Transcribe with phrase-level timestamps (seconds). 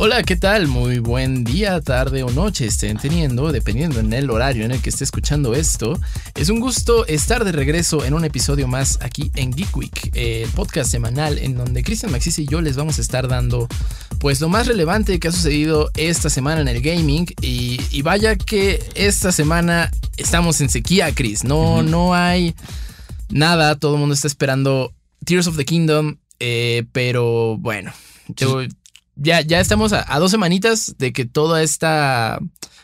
[0.00, 0.68] Hola, ¿qué tal?
[0.68, 4.90] Muy buen día, tarde o noche estén teniendo, dependiendo en el horario en el que
[4.90, 5.98] esté escuchando esto.
[6.36, 10.48] Es un gusto estar de regreso en un episodio más aquí en Geek Week, el
[10.50, 13.66] podcast semanal en donde Cristian Maxis y yo les vamos a estar dando
[14.20, 18.36] pues lo más relevante que ha sucedido esta semana en el gaming y, y vaya
[18.36, 21.42] que esta semana estamos en sequía, Chris.
[21.42, 22.54] No, no hay
[23.30, 24.94] nada, todo el mundo está esperando
[25.24, 27.92] Tears of the Kingdom, eh, pero bueno,
[28.28, 28.62] yo
[29.18, 32.38] ya, ya estamos a, dos semanitas de que toda esta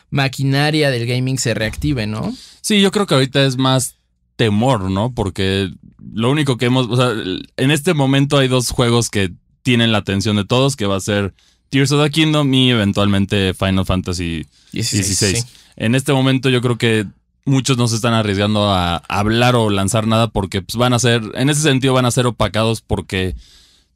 [0.09, 2.35] maquinaria del gaming se reactive, ¿no?
[2.61, 3.95] Sí, yo creo que ahorita es más
[4.35, 5.13] temor, ¿no?
[5.13, 5.71] Porque
[6.13, 7.11] lo único que hemos, o sea,
[7.57, 9.31] en este momento hay dos juegos que
[9.63, 11.33] tienen la atención de todos, que va a ser
[11.69, 15.43] Tears of the Kingdom y eventualmente Final Fantasy XVI.
[15.77, 17.05] En este momento yo creo que
[17.45, 21.21] muchos no se están arriesgando a hablar o lanzar nada porque pues, van a ser,
[21.35, 23.35] en ese sentido van a ser opacados porque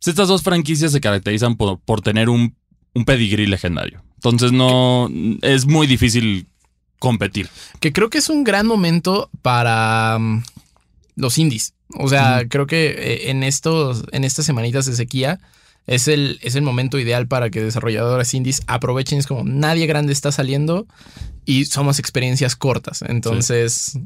[0.05, 2.55] estas dos franquicias se caracterizan por, tener un,
[2.93, 4.01] un pedigrí legendario.
[4.15, 5.09] Entonces no
[5.41, 6.47] es muy difícil
[6.99, 7.49] competir.
[7.79, 10.43] Que creo que es un gran momento para mm,
[11.15, 11.73] los indies.
[11.97, 15.39] O sea, creo que eh, en estos, en estas semanitas de sequía
[15.87, 19.17] es el, es el momento ideal para que desarrolladores indies aprovechen.
[19.17, 20.85] Es como nadie grande está saliendo
[21.45, 23.01] y somos experiencias cortas.
[23.01, 23.97] Entonces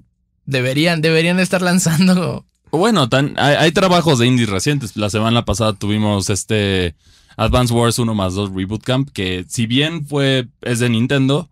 [0.46, 2.46] deberían, deberían estar lanzando
[2.80, 3.08] bueno,
[3.38, 4.98] hay, trabajos de indies recientes.
[4.98, 6.96] La semana pasada tuvimos este
[7.38, 11.50] Advance Wars 1 más 2 Reboot Camp, que si bien fue, es de Nintendo,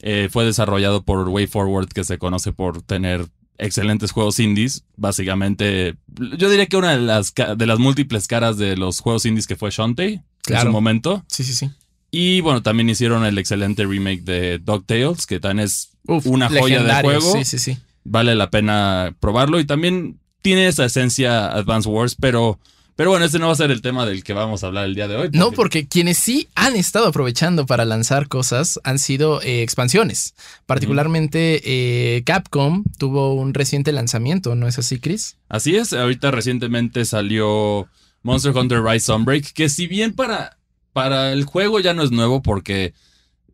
[0.00, 3.26] eh, fue desarrollado por Way Forward, que se conoce por tener
[3.58, 4.84] excelentes juegos indies.
[4.96, 5.96] Básicamente,
[6.36, 9.56] yo diría que una de las, de las múltiples caras de los juegos indies que
[9.56, 11.24] fue Shantae en su momento.
[11.28, 11.70] Sí, sí, sí.
[12.10, 17.02] Y bueno, también hicieron el excelente remake de DuckTales, que también es una joya de
[17.02, 17.32] juego.
[17.32, 17.78] Sí, sí, sí.
[18.02, 19.60] Vale la pena probarlo.
[19.60, 22.58] Y también tiene esa esencia Advance Wars, pero,
[22.96, 24.94] pero bueno, este no va a ser el tema del que vamos a hablar el
[24.94, 25.30] día de hoy.
[25.32, 30.34] No, porque quienes sí han estado aprovechando para lanzar cosas han sido eh, expansiones.
[30.66, 35.36] Particularmente eh, Capcom tuvo un reciente lanzamiento, ¿no es así, Chris?
[35.48, 37.88] Así es, ahorita recientemente salió
[38.22, 40.58] Monster Hunter Rise Sunbreak, que si bien para,
[40.92, 42.94] para el juego ya no es nuevo porque...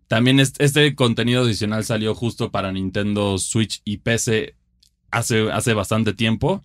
[0.09, 4.55] También este contenido adicional salió justo para Nintendo Switch y PC
[5.11, 6.63] hace, hace bastante tiempo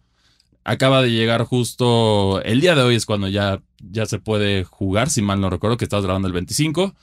[0.64, 5.10] acaba de llegar justo el día de hoy es cuando ya, ya se puede jugar,
[5.10, 6.96] si mal no recuerdo, que estás grabando el 25.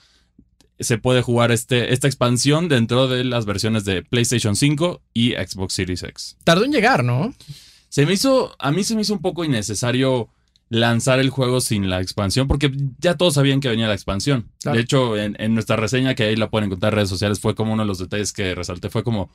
[0.78, 5.74] Se puede jugar este, esta expansión dentro de las versiones de PlayStation 5 y Xbox
[5.74, 6.36] Series X.
[6.44, 7.34] Tardó en llegar, ¿no?
[7.88, 10.28] Se me hizo, a mí se me hizo un poco innecesario
[10.68, 14.50] lanzar el juego sin la expansión, porque ya todos sabían que venía la expansión.
[14.62, 17.54] De hecho, en, en, nuestra reseña, que ahí la pueden encontrar en redes sociales, fue
[17.54, 19.30] como uno de los detalles que resalté, fue como,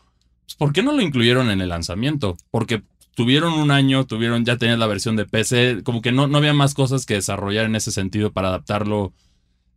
[0.45, 2.37] pues, ¿por qué no lo incluyeron en el lanzamiento?
[2.51, 2.83] Porque
[3.15, 6.53] tuvieron un año, tuvieron, ya tenían la versión de PC, como que no, no había
[6.53, 9.13] más cosas que desarrollar en ese sentido para adaptarlo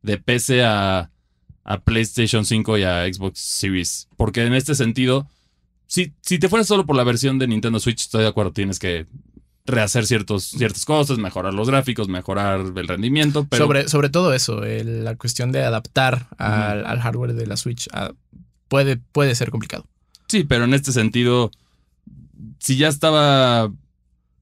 [0.03, 1.11] de PC a,
[1.65, 4.09] a PlayStation 5 y a Xbox Series.
[4.17, 5.29] Porque en este sentido,
[5.87, 8.79] si, si te fueras solo por la versión de Nintendo Switch, estoy de acuerdo, tienes
[8.79, 9.07] que
[9.67, 13.47] rehacer ciertos, ciertas cosas, mejorar los gráficos, mejorar el rendimiento.
[13.51, 13.65] Pero...
[13.65, 18.13] Sobre, sobre todo eso, la cuestión de adaptar al, hardware de la Switch ah,
[18.69, 19.85] puede, puede ser complicado.
[20.29, 21.51] Sí, pero en este sentido
[22.67, 23.71] si ya estaba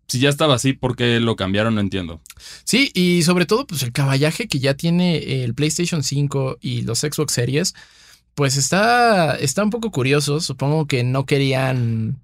[0.08, 1.74] si ya estaba así, ¿por qué lo cambiaron?
[1.74, 2.22] No entiendo.
[2.64, 7.00] Sí, y sobre todo, pues el caballaje que ya tiene el PlayStation 5 y los
[7.00, 7.74] Xbox Series,
[8.34, 10.40] pues está, está un poco curioso.
[10.40, 12.18] Supongo que no querían,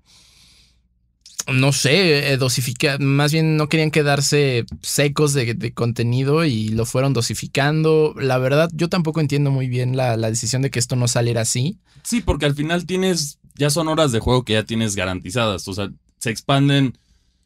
[1.52, 7.12] no sé, eh, dosificar, más bien no querían quedarse secos de, contenido y lo fueron
[7.12, 8.14] dosificando.
[8.18, 11.42] La verdad, yo tampoco entiendo muy bien la, la decisión de que esto no saliera
[11.42, 11.78] así.
[12.04, 15.68] Sí, porque al final tienes ya son horas de juego que ya tienes garantizadas.
[15.68, 16.98] O sea, se expanden.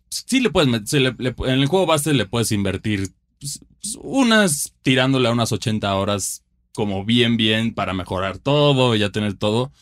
[0.08, 3.10] Sí le puedes en el juego base le puedes invertir
[3.40, 3.60] pues,
[3.98, 9.34] unas tirándole a unas 80 horas como bien bien para mejorar todo y ya tener
[9.34, 9.72] todo.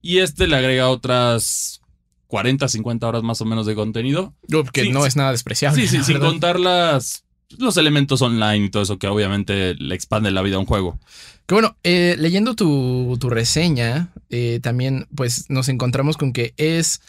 [0.00, 1.82] Y este le agrega otras
[2.28, 4.34] 40, 50 horas más o menos de contenido.
[4.72, 5.86] Que no es nada despreciable.
[5.86, 7.24] Sí, sí, sin contar las,
[7.58, 10.98] los elementos online y todo eso que obviamente le expande la vida a un juego.
[11.46, 17.02] Que bueno, eh, leyendo tu, reseña, eh, también pues nos encontramos con que es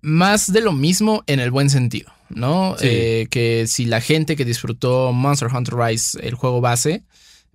[0.00, 2.76] más de lo mismo en el buen sentido, ¿no?
[2.80, 7.02] Eh, que si la gente que disfrutó Monster Hunter Rise, el juego base,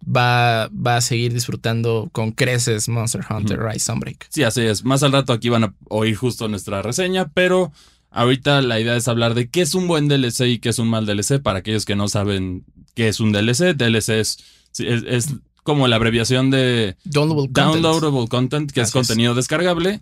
[0.06, 4.28] va, va a seguir disfrutando con creces Monster Hunter Rise Sunbreak.
[4.30, 4.84] Sí, así es.
[4.84, 7.72] Más al rato aquí van a oír justo nuestra reseña, pero
[8.12, 10.90] ahorita la idea es hablar de qué es un buen DLC y qué es un
[10.90, 13.76] mal DLC para aquellos que no saben qué es un DLC.
[13.76, 14.38] DLC es
[14.78, 20.02] es, como la abreviación de Downloadable, Content, que es contenido descargable.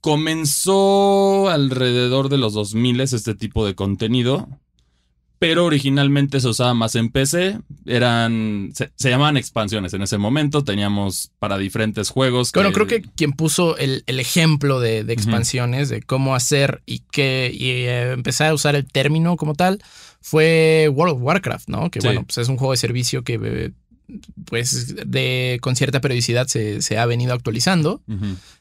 [0.00, 4.48] Comenzó alrededor de los 2000 este tipo de contenido
[5.40, 7.58] pero originalmente se usaba más en PC.
[7.86, 8.72] Eran.
[8.74, 10.62] Se, llamaban expansiones en ese momento.
[10.64, 12.52] Teníamos para diferentes juegos.
[12.52, 17.70] Bueno, creo que quien puso el, ejemplo de, expansiones, de cómo hacer y que y,
[17.70, 19.82] eh, empezar a usar el término como tal,
[20.20, 21.90] fue World of Warcraft, ¿no?
[21.90, 23.40] Que bueno, pues es un juego de servicio que.
[23.42, 23.70] Eh,
[24.44, 28.02] pues de con cierta periodicidad se, ha venido actualizando.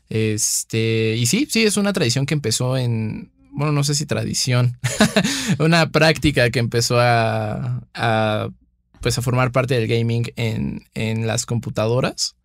[0.08, 4.78] Este, y sí, sí, es una tradición que empezó en, bueno, no sé si tradición,
[5.60, 7.81] una práctica que empezó a,
[9.01, 12.36] pues a formar parte del gaming en, en las computadoras.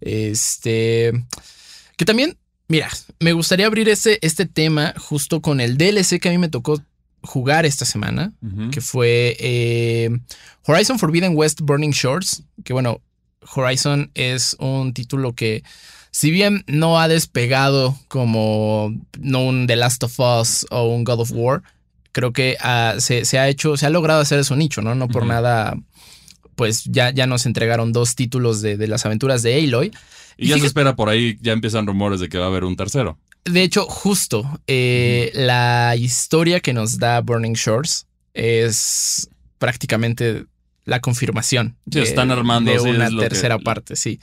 [0.00, 1.12] Este,
[1.96, 2.36] que también,
[2.68, 2.88] mira,
[3.20, 6.82] me gustaría abrir este, este tema justo con el DLC que a mí me tocó
[7.22, 8.32] jugar esta semana,
[8.70, 10.10] que fue eh,
[10.66, 13.00] Horizon Forbidden West Burning Shores, que bueno,
[13.54, 15.62] Horizon es un título que
[16.14, 21.18] si bien no ha despegado como no un The Last of Us o un God
[21.18, 21.64] of War,
[22.12, 24.94] creo que ah, se, ha hecho, se ha logrado hacer su nicho, ¿no?
[24.94, 25.76] No por nada,
[26.54, 29.90] pues ya, ya nos entregaron dos títulos de, las aventuras de Aloy.
[30.36, 32.76] Y, ya se espera por ahí, ya empiezan rumores de que va a haber un
[32.76, 33.18] tercero.
[33.44, 39.28] De hecho, justo eh, la historia que nos da Burning Shores es
[39.58, 40.46] prácticamente
[40.84, 41.76] la confirmación.
[41.90, 44.20] Sí, están armando de una tercera parte, sí.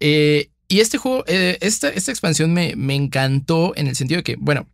[0.00, 4.22] eh, y este juego, eh, esta, esta, expansión me, me, encantó en el sentido de
[4.22, 4.68] que, bueno,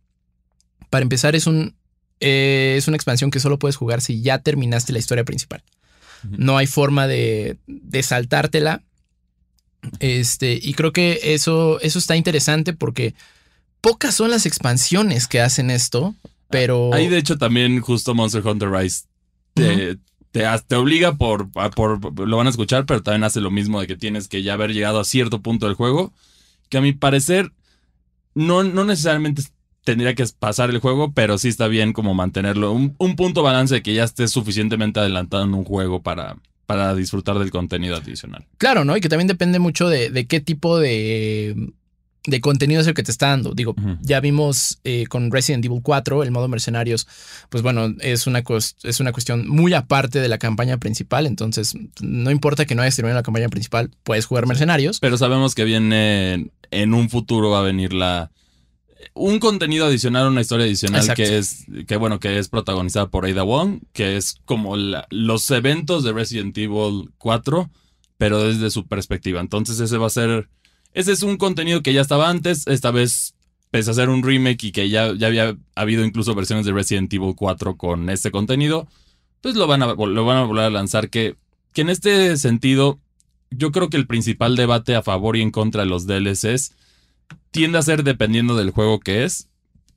[0.91, 1.73] para empezar es, un,
[2.19, 5.63] eh, es una expansión que solo puedes jugar si ya terminaste la historia principal.
[6.29, 8.83] No hay forma de, de, saltártela.
[9.99, 13.15] Este, y creo que eso, eso está interesante porque
[13.81, 16.13] pocas son las expansiones que hacen esto,
[16.51, 16.93] pero...
[16.93, 19.05] Ahí de hecho también justo Monster Hunter Rise
[19.55, 19.97] te,
[20.75, 24.27] obliga por, por, lo van a escuchar, pero también hace lo mismo de que tienes
[24.27, 26.13] que ya haber llegado a cierto punto del juego,
[26.69, 27.51] que a mi parecer
[28.35, 29.43] no, no necesariamente
[29.83, 32.71] tendría que pasar el juego, pero sí está bien como mantenerlo.
[32.73, 37.39] Un, punto balance de que ya estés suficientemente adelantado en un juego para, para disfrutar
[37.39, 38.45] del contenido adicional.
[38.57, 38.97] Claro, ¿no?
[38.97, 41.71] Y que también depende mucho de qué tipo de
[42.27, 43.53] de contenido es el que te está dando.
[43.53, 47.07] Digo, ya vimos eh, con Resident Evil 4, el modo mercenarios,
[47.49, 48.43] pues bueno, es una,
[48.83, 52.95] es una cuestión muy aparte de la campaña principal, entonces no importa que no hayas
[52.95, 54.99] terminado la campaña principal, puedes jugar mercenarios.
[54.99, 58.29] Pero sabemos que viene en un futuro va a venir la
[59.13, 63.43] un contenido adicional, una historia adicional que es que bueno, que es protagonizada por Ada
[63.43, 67.69] Wong, que es como los eventos de Resident Evil 4,
[68.17, 69.39] pero desde su perspectiva.
[69.39, 70.49] Entonces ese va a ser
[70.97, 73.35] ese es un contenido que ya estaba antes, esta vez
[73.69, 77.13] pese a ser un remake y que ya, ya había habido incluso versiones de Resident
[77.13, 78.87] Evil 4 con este contenido,
[79.41, 81.35] pues lo van a, lo van a volver a lanzar que,
[81.71, 82.99] que en este sentido
[83.51, 86.71] yo creo que el principal debate a favor y en contra de los DLCs
[87.51, 89.49] tiende a ser dependiendo del juego que es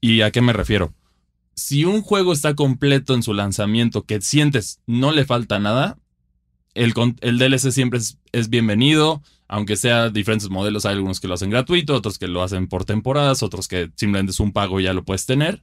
[0.03, 0.93] y a qué me refiero.
[1.55, 5.97] Si un juego está completo en su lanzamiento que sientes no le falta nada,
[6.85, 9.23] el, el DLC siempre es, es bienvenido
[9.53, 12.85] aunque sea diferentes modelos, hay algunos que lo hacen gratuito, otros que lo hacen por
[12.85, 15.61] temporadas, otros que simplemente es un pago y ya lo puedes tener.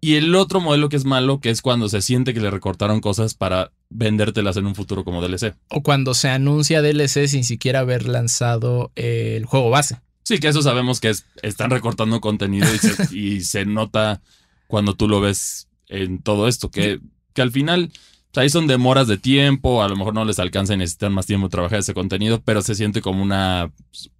[0.00, 3.00] Y el otro modelo que es malo, que es cuando se siente que le recortaron
[3.00, 5.54] cosas para vendértelas en un futuro como DLC.
[5.68, 10.00] O cuando se anuncia DLC sin siquiera haber lanzado el juego base.
[10.24, 12.66] Sí, que eso sabemos que es, están recortando contenido
[13.12, 14.20] y se, nota
[14.66, 16.98] cuando tú lo ves en todo esto, que,
[17.34, 17.92] que al final
[18.36, 21.48] ahí son demoras de tiempo, a lo mejor no les alcanza y necesitan más tiempo
[21.48, 23.72] trabajar ese contenido, pero se siente como una,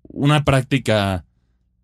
[0.08, 1.24] una práctica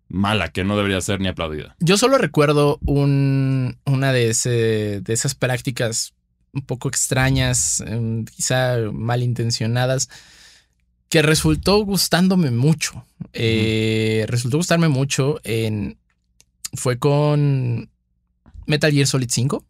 [0.09, 1.75] mala que no debería ser ni aplaudida.
[1.79, 6.13] Yo solo recuerdo un, una de, ese, de esas prácticas
[6.53, 10.09] un poco extrañas, em, quizá malintencionadas,
[11.09, 13.05] que resultó gustándome mucho.
[13.33, 15.97] Eh, resultó gustarme mucho en...
[16.73, 17.89] Fue con
[18.65, 19.63] Metal Gear Solid 5.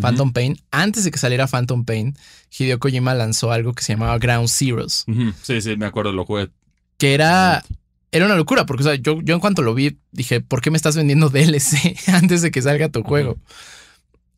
[0.00, 0.56] Phantom Pain.
[0.70, 2.16] Antes de que saliera Phantom Pain,
[2.56, 5.04] Hideo Kojima lanzó algo que se llamaba Ground Zeroes.
[5.42, 6.50] Sí, sí, me acuerdo, lo jugué.
[6.98, 7.64] Que era,
[8.10, 10.96] era una locura, porque yo, yo en cuanto lo vi dije, ¿por qué me estás
[10.96, 13.38] vendiendo DLC antes de que salga tu juego?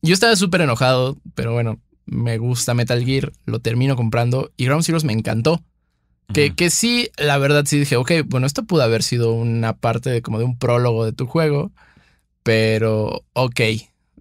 [0.02, 4.84] Yo estaba súper enojado, pero bueno, me gusta Metal Gear, lo termino comprando y Ground
[4.84, 5.62] Zeroes me encantó.
[6.32, 10.10] Que, que sí, la verdad sí dije, ok, bueno, esto pudo haber sido una parte
[10.10, 11.70] de como de un prólogo de tu juego,
[12.42, 13.60] pero ok,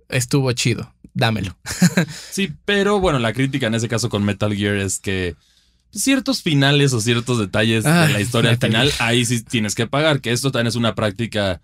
[0.10, 1.58] estuvo chido dámelo.
[2.32, 5.36] sí, pero bueno, la crítica en ese caso con Metal Gear es que
[5.92, 10.32] ciertos finales o ciertos detalles de la historia final, ahí sí tienes que pagar, que
[10.32, 11.62] esto también es una práctica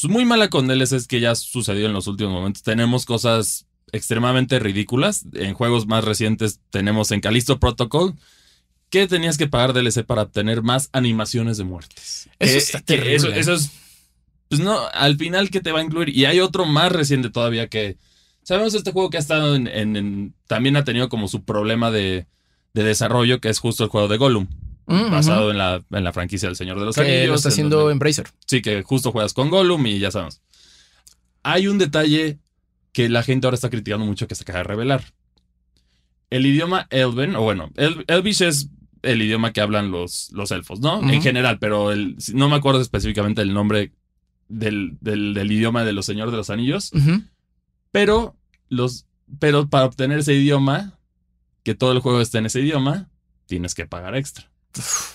[0.00, 2.62] pues, muy mala con DLCs que ya sucedió en los últimos momentos.
[2.62, 5.24] Tenemos cosas extremadamente ridículas.
[5.34, 8.14] En juegos más recientes tenemos en Callisto Protocol
[8.88, 12.28] que tenías que pagar DLC para obtener más animaciones de muertes.
[12.38, 13.16] Eso está terrible.
[13.16, 13.70] Eso, eso es.
[14.48, 16.08] Pues no, al final, ¿qué te va a incluir?
[16.10, 17.96] Y hay otro más reciente todavía que.
[18.42, 19.66] Sabemos este juego que ha estado en.
[19.66, 22.26] en- en- también ha tenido como su problema de,
[22.74, 24.46] de desarrollo, que es justo el juego de Gollum,
[24.86, 27.26] Mm, basado en, la, en la franquicia del Señor de los que Anillos.
[27.28, 28.28] lo está en haciendo donde- Embracer.
[28.46, 30.40] Sí, que justo juegas con Gollum y ya sabemos.
[31.42, 32.38] Hay un detalle
[32.92, 35.04] que la gente ahora está criticando mucho que se acaba de revelar.
[36.30, 38.68] El idioma Elven, o bueno, El- Elvish es
[39.02, 41.00] el idioma que hablan los, los elfos, ¿no?
[41.10, 43.92] En general, pero el, no me acuerdo específicamente el nombre
[44.48, 46.90] del, del- del idioma de los Señores de los Anillos,
[47.92, 48.36] pero,
[48.68, 49.06] los,
[49.38, 50.98] pero para obtener ese idioma,
[51.62, 53.08] que todo el juego esté en ese idioma,
[53.46, 54.50] tienes que pagar extra.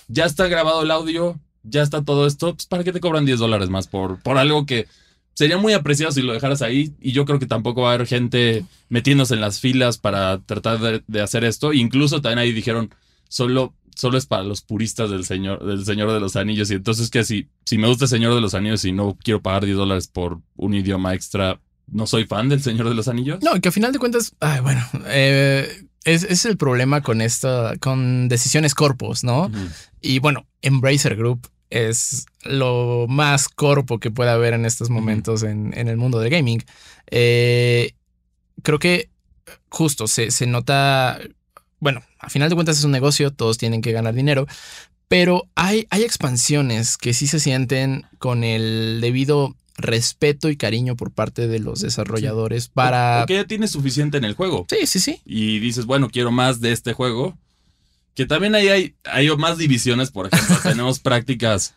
[0.07, 3.39] Ya está grabado el audio, ya está todo esto, pues ¿para qué te cobran 10
[3.39, 4.87] dólares más por, por algo que
[5.33, 6.93] sería muy apreciado si lo dejaras ahí?
[6.99, 10.79] Y yo creo que tampoco va a haber gente metiéndose en las filas para tratar
[10.79, 11.71] de, de hacer esto.
[11.73, 12.89] Incluso también ahí dijeron,
[13.29, 16.71] solo, solo es para los puristas del Señor, del Señor de los Anillos.
[16.71, 19.41] Y entonces que si, si me gusta el Señor de los Anillos y no quiero
[19.41, 23.39] pagar 10 dólares por un idioma extra, no soy fan del Señor de los Anillos.
[23.41, 27.75] No, que a final de cuentas, ay, bueno, eh, es, es el problema con esta,
[27.79, 29.51] con decisiones corpos, ¿no?
[30.01, 35.73] Y bueno, Embracer Group es lo más corpo que puede haber en estos momentos en,
[35.77, 36.63] en el mundo del gaming.
[37.09, 37.93] Eh,
[38.61, 39.09] creo que
[39.69, 41.19] justo se, se nota,
[41.81, 44.47] bueno, a final de cuentas es un negocio, todos tienen que ganar dinero,
[45.09, 51.11] pero hay, hay expansiones que sí se sienten con el debido respeto y cariño por
[51.11, 53.23] parte de los desarrolladores para...
[53.23, 54.67] O que ya tienes suficiente en el juego.
[54.69, 55.21] Sí, sí, sí.
[55.25, 57.37] y dices, bueno, quiero más de este juego.
[58.13, 61.73] Que también ahí hay, hay más divisiones, por ejemplo, tenemos prácticas.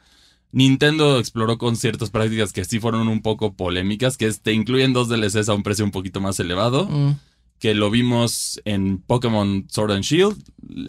[0.52, 4.92] Nintendo exploró con ciertas prácticas que sí fueron un poco polémicas, que es, te incluyen
[4.92, 7.18] dos DLCs a un precio un poquito más elevado, Mm,
[7.64, 10.36] que lo vimos en Pokémon Sword and Shield,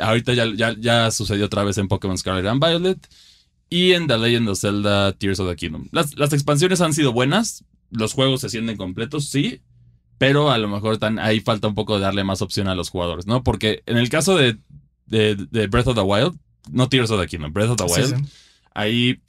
[0.01, 3.07] ahorita ya, ya, ya sucedió otra vez en Pokémon Scarlet and Violet,
[3.69, 5.87] y en The Legend of Zelda Tears of the Kingdom.
[5.93, 9.61] Las, las expansiones han sido buenas, los juegos se sienten completos, sí,
[10.17, 12.89] pero a lo mejor tan, ahí falta un poco de darle más opción a los
[12.89, 13.41] jugadores, ¿no?
[13.41, 14.57] Porque en el caso de,
[15.05, 16.37] de, de Breath of the Wild,
[16.69, 18.31] no Tears of the Kingdom, Breath of the Wild, sí.
[18.73, 19.21] ahí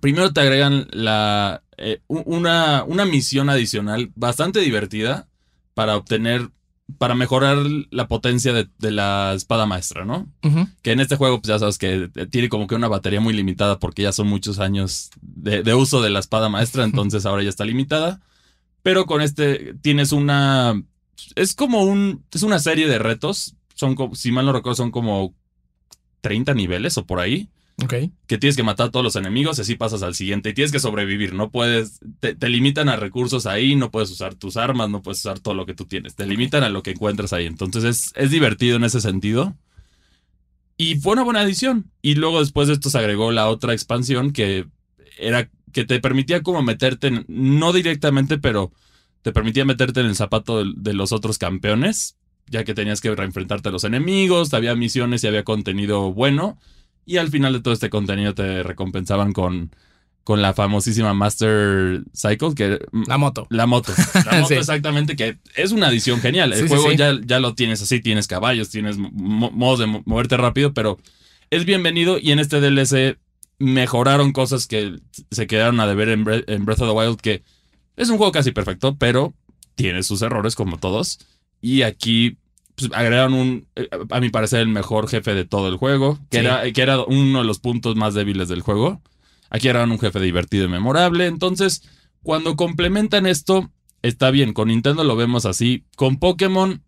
[0.00, 5.28] primero te agregan la, eh, una, una misión adicional bastante divertida
[5.74, 6.50] para obtener,
[6.98, 7.58] para mejorar
[7.90, 10.28] la potencia de, de la espada maestra, ¿no?
[10.82, 13.78] Que en este juego, pues ya sabes que tiene como que una batería muy limitada
[13.78, 17.48] porque ya son muchos años de, de uso de la espada maestra, entonces ahora ya
[17.48, 18.20] está limitada.
[18.82, 20.80] Pero con este tienes una...
[21.36, 22.24] Es como un...
[22.32, 23.56] Es una serie de retos.
[23.74, 25.34] Son, como- si mal no recuerdo, son como
[26.20, 27.48] 30 niveles o por ahí.
[28.26, 30.50] Que tienes que matar a todos los enemigos y así pasas al siguiente.
[30.50, 31.34] Y tienes que sobrevivir.
[31.34, 32.00] No puedes...
[32.20, 33.74] Te, te limitan a recursos ahí.
[33.76, 34.88] No puedes usar tus armas.
[34.90, 36.14] No puedes usar todo lo que tú tienes.
[36.14, 37.46] Te limitan a lo que encuentras ahí.
[37.46, 39.56] Entonces es, es divertido en ese sentido.
[40.76, 41.90] Y fue una buena adición.
[42.02, 44.66] Y luego después de esto se agregó la otra expansión que
[45.18, 48.72] era que te permitía como meterte, en- no directamente, pero
[49.22, 52.16] te permitía meterte en el zapato de, de los otros campeones,
[52.48, 56.58] ya que tenías que reenfrentarte a los enemigos, había misiones y había contenido bueno.
[57.06, 59.70] Y al final de todo este contenido te recompensaban con,
[60.24, 63.46] con la famosísima Master Cycle, que La moto.
[63.50, 63.92] la moto.
[64.26, 64.54] La moto Sí.
[64.54, 66.52] exactamente, que es una adición genial.
[66.52, 66.96] El Sí, juego sí.
[66.96, 70.98] Ya, ya lo tienes así, tienes caballos, tienes mo- modos de mo- moverte rápido, pero
[71.50, 73.18] es bienvenido y en este DLC
[73.58, 74.96] mejoraron cosas que
[75.30, 77.42] se quedaron a deber en, Bre- en Breath of the Wild, que
[77.96, 79.34] es un juego casi perfecto, pero
[79.74, 81.18] tiene sus errores como todos.
[81.60, 82.38] Y aquí
[82.74, 86.40] pues, agregaron un, eh, a mi parecer, el mejor jefe de todo el juego, que,
[86.40, 86.44] Sí.
[86.46, 89.00] era, que era uno de los puntos más débiles del juego.
[89.50, 91.26] Aquí eran un jefe divertido y memorable.
[91.26, 91.82] Entonces,
[92.22, 93.70] cuando complementan esto,
[94.02, 94.52] está bien.
[94.52, 95.84] Con Nintendo lo vemos así.
[95.96, 96.82] Con Pokémon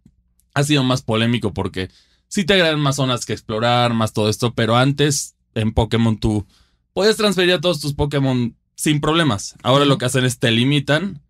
[0.55, 1.91] ha sido más polémico porque
[2.29, 6.47] sí te agregan más zonas que explorar, más todo esto, pero antes en Pokémon tú
[6.93, 9.55] puedes transferir a todos tus Pokémon sin problemas.
[9.63, 11.23] Ahora lo que hacen es te limitan.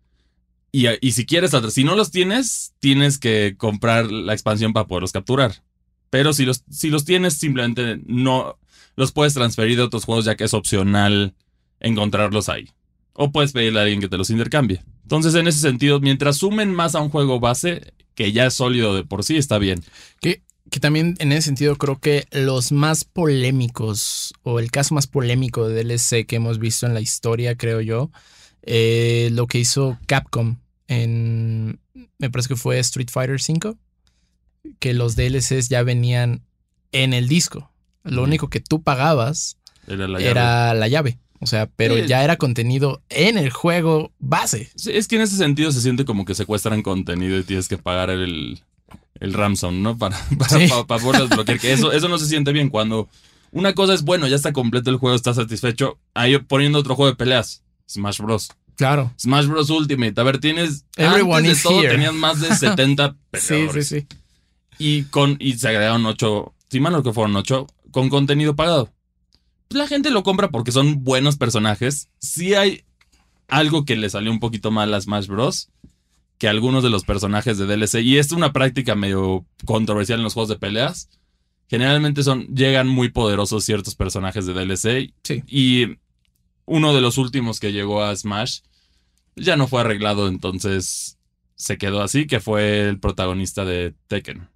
[0.71, 5.11] Y, y si quieres, si no los tienes, tienes que comprar la expansión para poderlos
[5.11, 5.63] capturar.
[6.09, 8.57] Pero si los, si los tienes, simplemente no
[8.95, 11.35] los puedes transferir de otros juegos ya que es opcional
[11.79, 12.69] encontrarlos ahí.
[13.13, 14.83] O puedes pedirle a alguien que te los intercambie.
[15.03, 18.95] Entonces, en ese sentido, mientras sumen más a un juego base, que ya es sólido
[18.95, 19.83] de por sí, está bien.
[20.19, 25.07] Que, que también en ese sentido creo que los más polémicos o el caso más
[25.07, 28.11] polémico de DLC que hemos visto en la historia, creo yo,
[28.63, 31.79] eh, lo que hizo Capcom en,
[32.17, 33.75] me parece que fue Street Fighter V,
[34.79, 36.41] que los DLCs ya venían
[36.91, 37.71] en el disco.
[38.03, 40.31] Lo único que tú pagabas Era la llave.
[40.31, 41.19] era la llave.
[41.39, 42.07] O sea, pero Sí.
[42.07, 44.71] ya era contenido en el juego base.
[44.75, 47.77] Sí, es que en ese sentido se siente como que secuestran contenido y tienes que
[47.77, 48.59] pagar el,
[49.19, 49.97] el Ramson, ¿no?
[49.97, 51.59] Para, para, para, poderlos bloquear.
[51.59, 53.07] Que eso, eso no se siente bien cuando
[53.51, 55.99] una cosa es, bueno, ya está completo el juego, está satisfecho.
[56.13, 57.61] Ahí poniendo otro juego de peleas.
[57.87, 58.49] Smash Bros.
[58.75, 59.11] Claro.
[59.19, 59.69] Smash Bros.
[59.69, 60.19] Ultimate.
[60.19, 60.85] A ver, tienes.
[60.97, 63.87] antes de todo, tenías más de 70 peleadores.
[63.89, 64.17] sí, sí, sí.
[64.77, 66.53] Y, con, y se agregaron 8.
[66.69, 67.67] Si mal no que fueron 8.
[67.91, 68.91] Con contenido pagado.
[69.67, 72.09] Pues la gente lo compra porque son buenos personajes.
[72.19, 72.83] Sí hay
[73.47, 75.69] algo que le salió un poquito mal a Smash Bros.
[76.37, 78.01] Que algunos de los personajes de DLC.
[78.01, 81.09] Y es una práctica medio controversial en los juegos de peleas.
[81.67, 82.45] Generalmente son.
[82.53, 85.13] Llegan muy poderosos ciertos personajes de DLC.
[85.23, 85.43] Sí.
[85.47, 85.97] Y
[86.67, 88.59] uno de los últimos que llegó a Smash
[89.35, 91.17] ya no fue arreglado, entonces
[91.55, 94.47] se quedó así, que fue el protagonista de Tekken.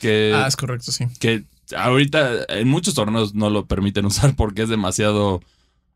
[0.00, 1.04] Que, ah, es correcto, sí.
[1.20, 1.44] Que
[1.76, 5.42] ahorita en muchos torneos no lo permiten usar porque es demasiado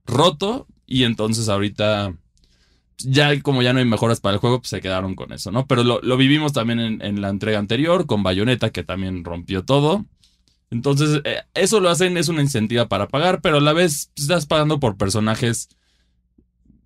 [0.05, 2.15] roto y entonces ahorita
[2.99, 5.67] ya como ya no hay mejoras para el juego, pues se quedaron con eso, ¿no?
[5.67, 10.05] Pero lo, vivimos también en, la entrega anterior con Bayonetta, que también rompió todo.
[10.73, 14.23] Entonces, eh, eso lo hacen, es una incentiva para pagar, pero a la vez pues,
[14.23, 15.69] estás pagando por personajes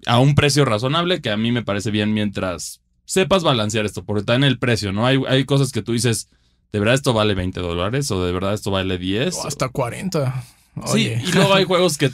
[0.06, 4.20] a un precio razonable, que a mí me parece bien mientras sepas balancear esto, porque
[4.20, 5.06] está en el precio, ¿no?
[5.06, 6.28] Hay, hay cosas que tú dices,
[6.72, 8.10] ¿de verdad esto vale 20 dólares?
[8.10, 9.36] ¿O de verdad esto vale 10?
[9.36, 10.44] O hasta 40.
[10.86, 12.10] Sí, y luego hay juegos que,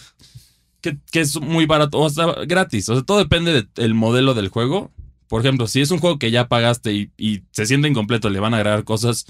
[0.83, 2.87] que, es muy barato, o hasta gratis.
[2.91, 4.93] O sea, todo depende del modelo del juego.
[5.27, 8.41] Por ejemplo, si es un juego que ya pagaste y, y se siente incompleto, le
[8.41, 9.25] van a agregar cosas,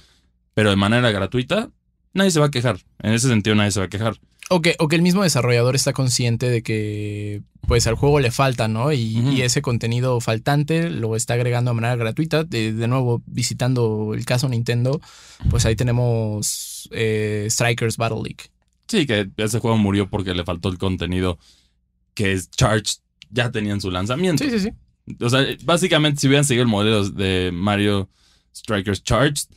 [0.55, 1.71] pero de manera gratuita,
[2.15, 2.79] nadie se va a quejar.
[3.01, 4.19] En ese sentido, nadie se va a quejar.
[4.51, 8.31] O que, o que el mismo desarrollador está consciente de que pues al juego le
[8.31, 8.93] falta, ¿no?
[8.93, 12.45] Y, ese contenido faltante lo está agregando de manera gratuita.
[12.45, 15.01] De, nuevo, visitando el caso Nintendo,
[15.49, 18.51] pues ahí tenemos eh, Strikers Battle League.
[18.89, 21.39] Sí, que ese juego murió porque le faltó el contenido
[22.15, 22.99] que es Charged
[23.31, 24.45] ya tenían su lanzamiento.
[24.45, 24.71] Sí, sí, sí.
[25.21, 28.09] O sea, básicamente si hubieran seguido el modelo de Mario
[28.55, 29.49] Strikers Charged,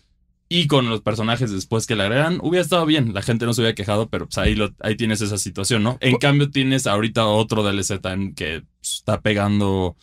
[0.47, 3.13] y con los personajes después que le agregan, hubiera estado bien.
[3.13, 5.97] La gente no se hubiera quejado, pero pues ahí, lo, ahí tienes esa situación, ¿no?
[6.01, 9.95] En cambio, tienes ahorita otro DLC tan que está pegando,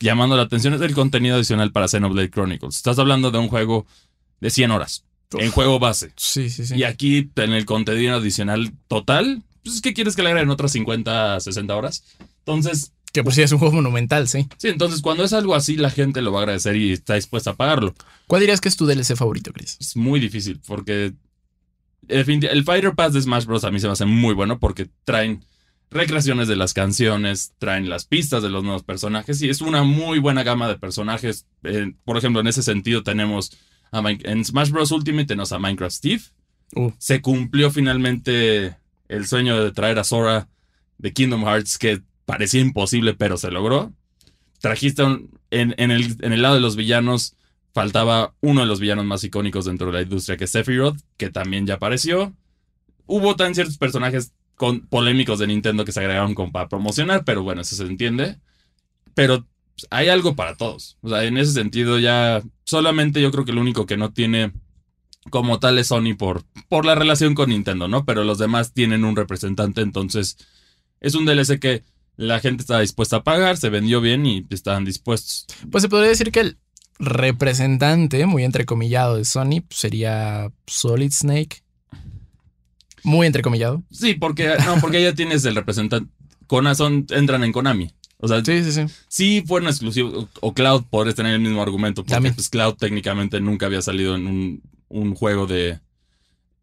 [0.00, 0.72] llamando la atención.
[0.72, 2.76] Es el contenido adicional para Xenoblade Chronicles.
[2.76, 3.86] Estás hablando de un juego
[4.40, 5.04] de 100 horas.
[5.32, 6.12] En juego base.
[6.16, 6.74] Sí, sí, sí.
[6.76, 11.40] Y aquí, en el contenido adicional total, pues, ¿qué quieres que le agreguen otras 50,
[11.40, 12.04] 60 horas?
[12.38, 14.48] Entonces, que por si es un juego monumental, sí.
[14.56, 17.50] Sí, entonces cuando es algo así, la gente lo va a agradecer y está dispuesta
[17.50, 17.94] a pagarlo.
[18.26, 19.76] ¿Cuál dirías que es tu DLC favorito, Chris?
[19.80, 21.12] Es muy difícil porque
[22.08, 23.64] el Fighter Pass de Smash Bros.
[23.64, 25.44] a mí se me hace muy bueno porque traen
[25.90, 30.18] recreaciones de las canciones, traen las pistas de los nuevos personajes y es una muy
[30.18, 31.46] buena gama de personajes.
[31.64, 33.52] Eh, por ejemplo, en ese sentido tenemos
[33.92, 34.90] en Smash Bros.
[34.90, 36.22] Ultimate tenemos a Minecraft Steve.
[36.74, 36.92] Uh.
[36.98, 38.76] Se cumplió finalmente
[39.08, 40.48] el sueño de traer a Sora
[40.96, 43.92] de Kingdom Hearts que parecía imposible, pero se logró.
[44.60, 45.02] Trajiste
[45.50, 47.36] en, el, en el lado de los villanos,
[47.72, 51.30] faltaba uno de los villanos más icónicos dentro de la industria, que es Sephiroth, que
[51.30, 52.32] también ya apareció.
[53.06, 57.62] Hubo también ciertos personajes con, polémicos de Nintendo que se agregaron para promocionar, pero bueno,
[57.62, 58.38] eso se entiende.
[59.14, 59.46] Pero
[59.90, 60.98] hay algo para todos.
[61.02, 64.52] O sea, en ese sentido ya solamente yo creo que lo único que no tiene
[65.30, 68.04] como tal es Sony por, por la relación con Nintendo, ¿no?
[68.04, 70.36] Pero los demás tienen un representante, entonces
[71.00, 71.84] es un DLC que
[72.22, 75.46] la gente estaba dispuesta a pagar, se vendió bien y estaban dispuestos.
[75.70, 76.58] Pues se podría decir que el
[76.98, 81.62] representante, muy entrecomillado de Sony, pues, sería Solid Snake.
[83.02, 83.82] Muy entrecomillado.
[83.90, 86.10] Sí, porque, no, porque ya tienes el representante.
[86.74, 87.92] Son, entran en Konami.
[88.18, 88.82] O sea, sí, sí, sí.
[89.08, 90.28] Sí fueron exclusivos.
[90.40, 92.04] O Cloud, podrías tener el mismo argumento.
[92.04, 95.80] Porque pues, Cloud técnicamente nunca había salido en un, juego de,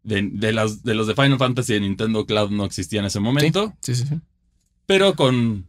[0.04, 2.24] de, las, de los de Final Fantasy de Nintendo.
[2.24, 3.74] Cloud no existía en ese momento.
[3.82, 4.06] sí, sí.
[4.08, 4.20] sí.
[4.90, 5.66] Pero con.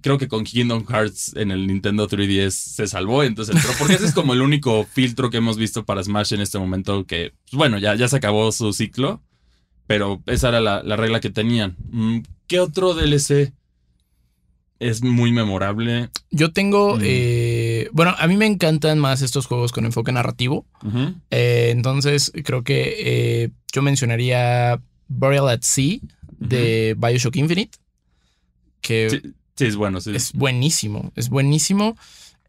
[0.00, 3.70] Creo que con Kingdom Hearts en el Nintendo 3DS se salvó, entonces entró.
[3.78, 7.04] Porque ese es como el único filtro que hemos visto para Smash en este momento.
[7.04, 9.20] Que, pues, bueno, ya, ya se acabó su ciclo.
[9.86, 11.76] Pero esa era la, regla que tenían.
[11.90, 13.52] Mm, ¿Qué otro DLC
[14.78, 16.08] es muy memorable?
[16.30, 16.96] Yo tengo.
[16.96, 17.02] Mm.
[17.02, 20.64] Eh, bueno, a mí me encantan más estos juegos con enfoque narrativo.
[21.30, 22.94] Eh, entonces, creo que
[23.44, 25.98] eh, yo mencionaría Burial at Sea
[26.38, 27.81] de Bioshock Infinite
[28.82, 29.22] que
[29.56, 31.96] sí, es bueno, Es buenísimo, es buenísimo.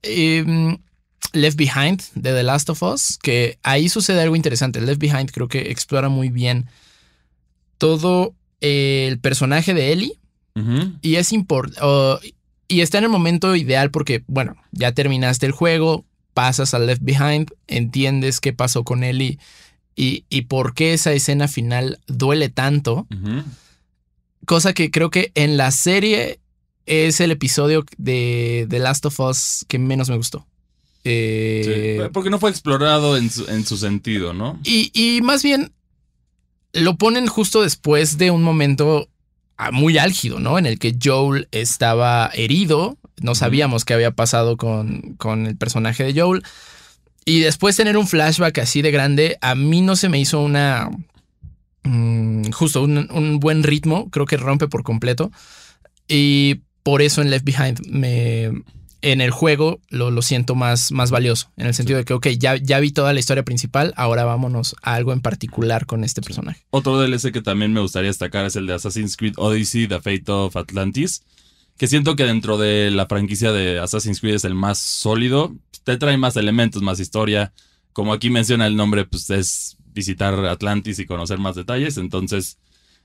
[0.01, 0.77] Em,
[1.31, 4.81] Left Behind de The Last of Us, que ahí sucede algo interesante.
[4.81, 6.67] Left Behind creo que explora muy bien
[7.77, 10.19] todo el personaje de Ellie
[11.01, 12.33] y es importante.
[12.67, 17.01] y está en el momento ideal porque, bueno, ya terminaste el juego, pasas al Left
[17.03, 19.39] Behind, entiendes qué pasó con Ellie
[19.95, 23.07] y, y por qué esa escena final duele tanto.
[24.45, 26.39] Cosa que creo que en la serie
[26.85, 30.45] es el episodio de The Last of Us que menos me gustó.
[31.05, 34.59] Eh, porque no fue explorado en su, en su sentido, ¿no?
[34.63, 35.73] Y, y, más bien
[36.71, 39.09] lo ponen justo después de un momento
[39.57, 40.57] ah, muy álgido, ¿no?
[40.57, 46.03] En el que Joel estaba herido, no sabíamos qué había pasado con, con el personaje
[46.03, 46.43] de Joel.
[47.25, 50.89] Y después tener un flashback así de grande, a mí no se me hizo una...
[51.83, 55.31] Mm, justo un, un, buen ritmo, creo que rompe por completo.
[56.07, 58.51] Y por eso en Left Behind me,
[59.03, 62.27] en el juego lo, lo, siento más, más valioso, en el sentido de que, ok,
[62.39, 66.21] ya, ya vi toda la historia principal, ahora vámonos a algo en particular con este
[66.21, 66.65] personaje.
[66.69, 70.31] Otro DLC que también me gustaría destacar es el de Assassin's Creed Odyssey, The Fate
[70.31, 71.23] of Atlantis,
[71.77, 75.97] que siento que dentro de la franquicia de Assassin's Creed es el más sólido, te
[75.97, 77.51] trae más elementos, más historia,
[77.91, 82.57] como aquí menciona el nombre, pues es visitar Atlantis y conocer más detalles, entonces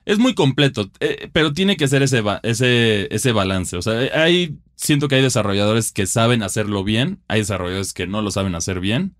[0.09, 3.77] es muy completo, eh, pero tiene que ser ese, ese, ese balance.
[3.77, 8.22] O sea, hay, siento que hay desarrolladores que saben hacerlo bien, hay desarrolladores que no
[8.22, 9.14] lo saben hacer bien.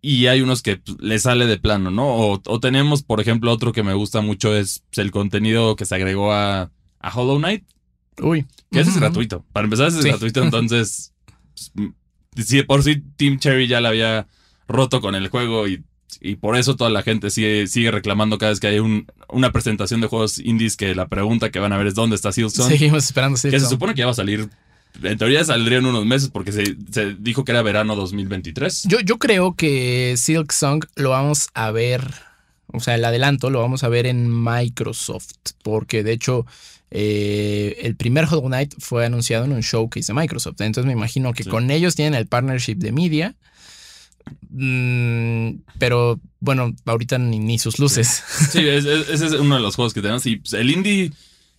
[0.00, 2.06] Y hay unos que pues, le sale de plano, ¿no?
[2.14, 5.96] O, tenemos, por ejemplo, otro que me gusta mucho es pues, el contenido que se
[5.96, 7.64] agregó a, a Hollow Knight.
[8.22, 8.46] Uy.
[8.70, 9.44] Que ese es gratuito.
[9.52, 10.44] Para empezar, ese es gratuito.
[10.44, 11.12] Entonces,
[11.74, 14.28] pues, si por sí Team Cherry ya la había
[14.68, 15.82] roto con el juego y
[16.20, 18.78] y por eso toda la gente sigue, sigue reclamando cada vez que hay
[19.28, 22.32] una presentación de juegos indies que la pregunta que van a ver es dónde está
[22.32, 22.68] Silksong.
[22.68, 23.60] Seguimos esperando Silksong.
[23.60, 24.48] Que se supone que ya va a salir.
[25.02, 28.84] En teoría saldría en unos meses porque se, dijo que era verano 2023.
[28.84, 32.02] Yo, yo creo que Silksong lo vamos a ver.
[32.72, 35.34] O sea, el adelanto lo vamos a ver en Microsoft.
[35.62, 36.46] Porque de hecho,
[36.90, 40.60] eh, el primer Hollow Knight fue anunciado en un showcase de Microsoft.
[40.60, 43.34] Entonces me imagino que con ellos tienen el partnership de media.
[44.50, 48.22] Mm, pero bueno, ahorita ni, sus luces.
[48.50, 50.24] Sí, ese es, uno de los juegos que tenemos.
[50.26, 51.12] Y pues, el indie.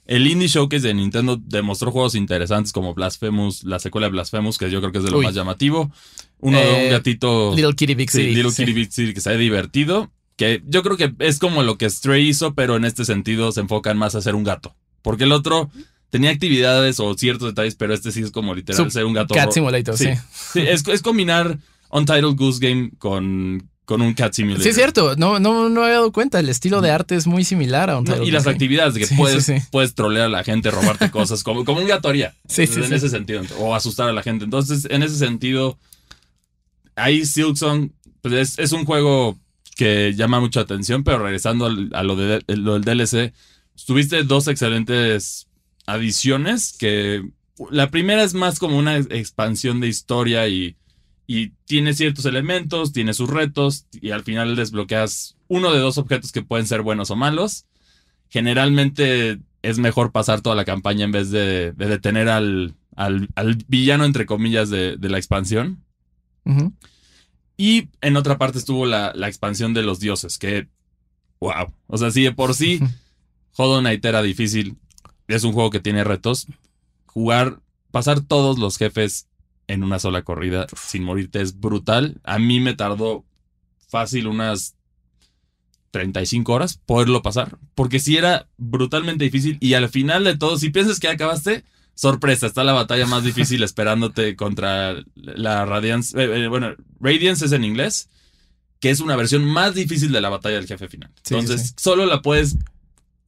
[0.07, 4.69] El Indie Showcase de Nintendo demostró juegos interesantes como Blasphemous, la secuela de Blasphemous, que
[4.69, 5.91] yo creo que es de lo más llamativo.
[6.39, 7.55] Uno de un eh, gatito.
[7.55, 8.33] Little Kitty Big City.
[8.33, 10.11] Little Kitty Big City, que se ha divertido.
[10.35, 13.61] Que yo creo que es como lo que Stray hizo, pero en este sentido se
[13.61, 14.75] enfocan más a ser un gato.
[15.03, 15.69] Porque el otro
[16.11, 19.33] tenía actividades o ciertos detalles, pero este sí es como literal ser un gato.
[19.33, 20.09] Cat Simulator, sí.
[20.31, 20.59] sí.
[20.59, 21.57] es, es combinar
[21.91, 24.63] Untitled Goose Game con, con un Cat Simulator.
[24.63, 25.15] Sí, es cierto.
[25.15, 26.39] No, no, no había dado cuenta.
[26.39, 29.51] El estilo de arte es muy similar a Untitled Y las actividades de que puedes,
[29.71, 32.33] puedes trolear a la gente, robarte cosas, como, como un gato haría.
[32.47, 33.41] Sí, sí, En ese sentido.
[33.59, 34.45] O asustar a la gente.
[34.45, 35.77] Entonces, en ese sentido,
[36.95, 39.37] ahí Silksong pues es, un juego
[39.75, 43.33] que llama mucha atención, pero regresando a lo, de, lo del DLC,
[43.85, 45.47] tuviste dos excelentes
[45.87, 47.23] adiciones que
[47.71, 50.75] la primera es más como una expansión de historia y
[51.33, 56.33] y tiene ciertos elementos, tiene sus retos y al final desbloqueas uno de dos objetos
[56.33, 57.67] que pueden ser buenos o malos.
[58.27, 63.29] Generalmente es mejor pasar toda la campaña en vez de, detener al, al,
[63.69, 65.81] villano, entre comillas, de, la expansión.
[67.55, 70.67] Y en otra parte estuvo la, la, expansión de los dioses, que,
[71.39, 71.71] wow.
[71.87, 72.81] O sea, si de por sí
[73.55, 74.75] Hollow Knight era difícil,
[75.29, 76.47] es un juego que tiene retos.
[77.05, 79.29] Jugar, pasar todos los jefes
[79.71, 82.19] en una sola corrida sin morirte es brutal.
[82.23, 83.25] A mí me tardó
[83.87, 84.75] fácil unas
[85.91, 90.69] 35 horas poderlo pasar, porque si era brutalmente difícil y al final de todo, si
[90.69, 91.63] piensas que acabaste,
[91.95, 97.51] sorpresa, está la batalla más difícil esperándote contra la Radiance, eh, eh, bueno, Radiance es
[97.51, 98.09] en inglés,
[98.79, 101.11] que es una versión más difícil de la batalla del jefe final.
[101.29, 102.57] Entonces, solo la puedes,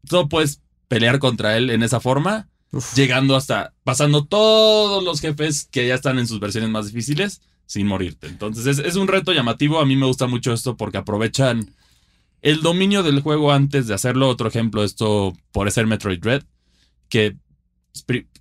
[0.10, 2.50] solo puedes pelear contra él en esa forma
[2.96, 7.88] llegando hasta, pasando todos los jefes que ya están en sus versiones más difíciles sin
[7.88, 8.28] morirte.
[8.28, 11.74] Entonces es, un reto llamativo, a mí me gusta mucho esto porque aprovechan
[12.42, 14.30] el dominio del juego antes de hacerlo.
[14.30, 16.44] Otro ejemplo, esto por ser Metroid Dread,
[17.10, 17.38] que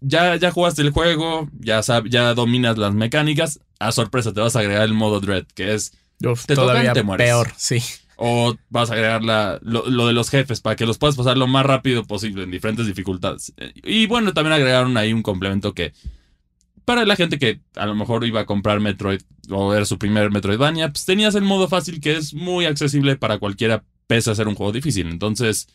[0.01, 4.61] ya, ya jugaste el juego, ya, ya dominas las mecánicas, a sorpresa te vas a
[4.61, 5.92] agregar el modo Dread, que es...
[6.47, 7.83] te todavía te peor, sí.
[8.16, 9.22] O vas a agregar
[9.62, 12.87] lo, de los jefes para que los puedas pasar lo más rápido posible en diferentes
[12.87, 13.53] dificultades.
[13.83, 15.92] Y bueno, también agregaron ahí un complemento que
[16.85, 19.20] para la gente que a lo mejor iba a comprar Metroid
[19.51, 23.38] o era su primer Metroidvania, pues tenías el modo fácil que es muy accesible para
[23.38, 25.09] cualquiera pese a ser un juego difícil.
[25.09, 25.68] Entonces,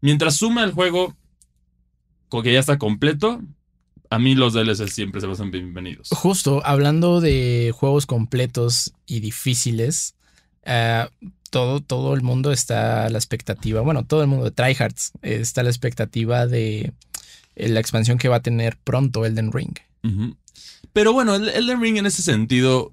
[0.00, 1.16] mientras suma el juego
[2.28, 3.40] con que ya está completo,
[4.10, 6.08] a mí los DLC siempre se me hacen bienvenidos.
[6.10, 10.16] Justo, hablando de juegos completos y difíciles,
[10.66, 11.08] uh,
[11.50, 15.60] todo, todo el mundo está a la expectativa, bueno, todo el mundo de Tryhards está
[15.60, 16.92] a la expectativa de
[17.56, 19.74] eh, la expansión que va a tener pronto Elden Ring.
[20.92, 22.92] Pero bueno, el Elden Ring en ese sentido,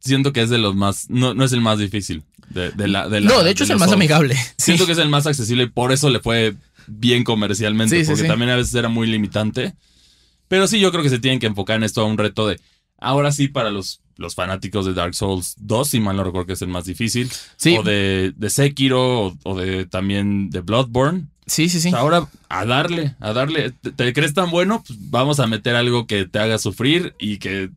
[0.00, 2.22] siento que es de los más, no, no es el más difícil.
[2.50, 4.36] De, la, no, de hecho es el más amigable.
[4.58, 6.54] Siento que es el más accesible y por eso le fue
[6.86, 9.74] bien comercialmente, porque también a veces era muy limitante.
[10.48, 12.60] Pero sí, yo creo que se tienen que enfocar en esto a un reto de,
[12.98, 16.52] ahora sí, para los los fanáticos de Dark Souls 2, si mal no recuerdo que
[16.54, 17.30] es el más difícil.
[17.78, 21.26] O de, de Sekiro, o, de también de Bloodborne.
[21.46, 21.90] Sí, sí, sí.
[21.94, 23.72] ahora a darle, a darle.
[23.72, 24.82] ¿Te, crees tan bueno?
[24.86, 27.70] Pues vamos a meter algo que te haga sufrir y que,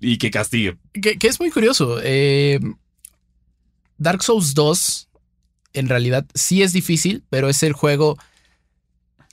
[0.00, 0.76] y que castigue.
[0.94, 1.98] Que, es muy curioso.
[2.02, 2.58] Eh,
[3.98, 5.08] Dark Souls 2
[5.74, 8.18] en realidad sí es difícil, pero es el juego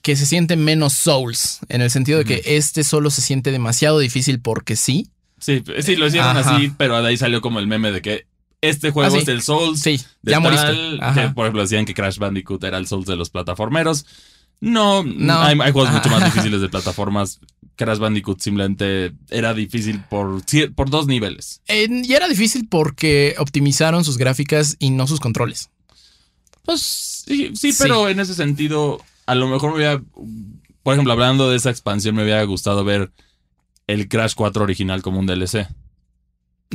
[0.01, 3.99] que se siente menos Souls, en el sentido de que este solo se siente demasiado
[3.99, 5.09] difícil porque sí.
[5.39, 8.27] Sí, sí, lo hicieron así, pero de ahí salió como el meme de que
[8.61, 9.79] este juego ah, es el Souls.
[9.79, 13.29] Sí, de ya tal, por ejemplo, decían que Crash Bandicoot era el Souls de los
[13.29, 14.05] plataformeros.
[14.61, 15.41] No, no.
[15.41, 17.39] Hay, juegos mucho más difíciles de plataformas.
[17.75, 20.43] Crash Bandicoot simplemente era difícil por,
[20.75, 21.61] por dos niveles.
[21.67, 25.69] y era difícil porque optimizaron sus gráficas y no sus controles.
[26.65, 30.01] Pues sí, sí, pero en ese sentido, a lo mejor me hubiera,
[30.83, 33.11] por ejemplo, hablando de esa expansión, me hubiera gustado ver
[33.89, 35.67] el Crash 4 original como un DLC.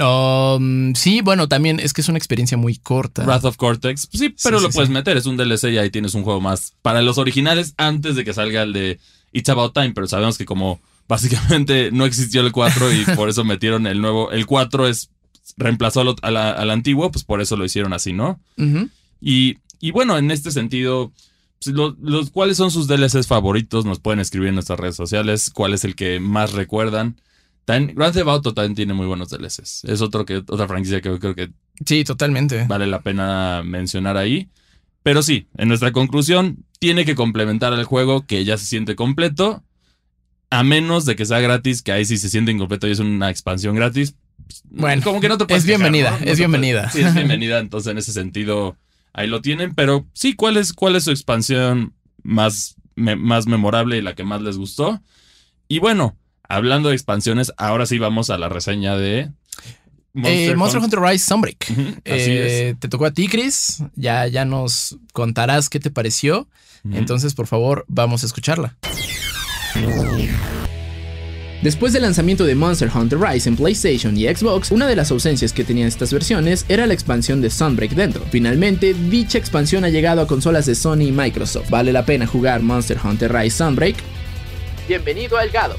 [0.00, 3.24] Um, sí, bueno, también es que es una experiencia muy corta.
[3.24, 6.14] Wrath of Cortex, pues sí, pero lo puedes meter, es un DLC y ahí tienes
[6.14, 8.98] un juego más para los originales antes de que salga el de
[9.32, 13.44] It's About Time, pero sabemos que como básicamente no existió el 4 y por eso
[13.44, 15.10] metieron el nuevo, el 4 es
[15.56, 18.40] reemplazó al, antiguo, pues por eso lo hicieron así, ¿no?
[19.20, 21.12] y, y, bueno, en este sentido,
[21.62, 23.84] pues, los, ¿cuáles son sus DLCs favoritos?
[23.84, 27.16] Nos pueden escribir en nuestras redes sociales, cuál es el que más recuerdan.
[27.66, 29.84] Grand Theft Auto también tiene muy buenos DLCs.
[29.84, 31.50] Es otro que, otra franquicia que creo que.
[31.86, 32.66] Sí, totalmente.
[32.68, 34.48] Vale la pena mencionar ahí.
[35.02, 39.62] Pero sí, en nuestra conclusión, tiene que complementar al juego que ya se siente completo.
[40.50, 43.30] A menos de que sea gratis, que ahí sí se siente incompleto y es una
[43.30, 44.14] expansión gratis.
[44.64, 46.90] Bueno, como que no te puedes Es bienvenida, es bienvenida.
[46.90, 47.58] sí, es bienvenida.
[47.58, 48.76] Entonces, en ese sentido,
[49.14, 49.74] ahí lo tienen.
[49.74, 54.42] Pero sí, ¿cuál es, cuál es su expansión más, más memorable y la que más
[54.42, 55.00] les gustó?
[55.66, 59.30] Y bueno, hablando de expansiones, ahora sí vamos a la reseña de
[60.14, 61.00] Monster, eh, Hunter.
[61.00, 61.72] Rise Sunbreak.
[62.04, 63.82] Eh, te tocó a ti, Chris.
[63.96, 66.48] Ya, ya nos contarás qué te pareció.
[66.92, 68.76] Entonces, por favor, vamos a escucharla.
[71.64, 75.54] Después del lanzamiento de Monster Hunter Rise en PlayStation y Xbox, una de las ausencias
[75.54, 78.22] que tenían estas versiones era la expansión de Sunbreak dentro.
[78.30, 81.70] Finalmente, dicha expansión ha llegado a consolas de Sony y Microsoft.
[81.70, 83.96] ¿Vale la pena jugar Monster Hunter Rise Sunbreak?
[84.86, 85.76] Bienvenido a El Gado.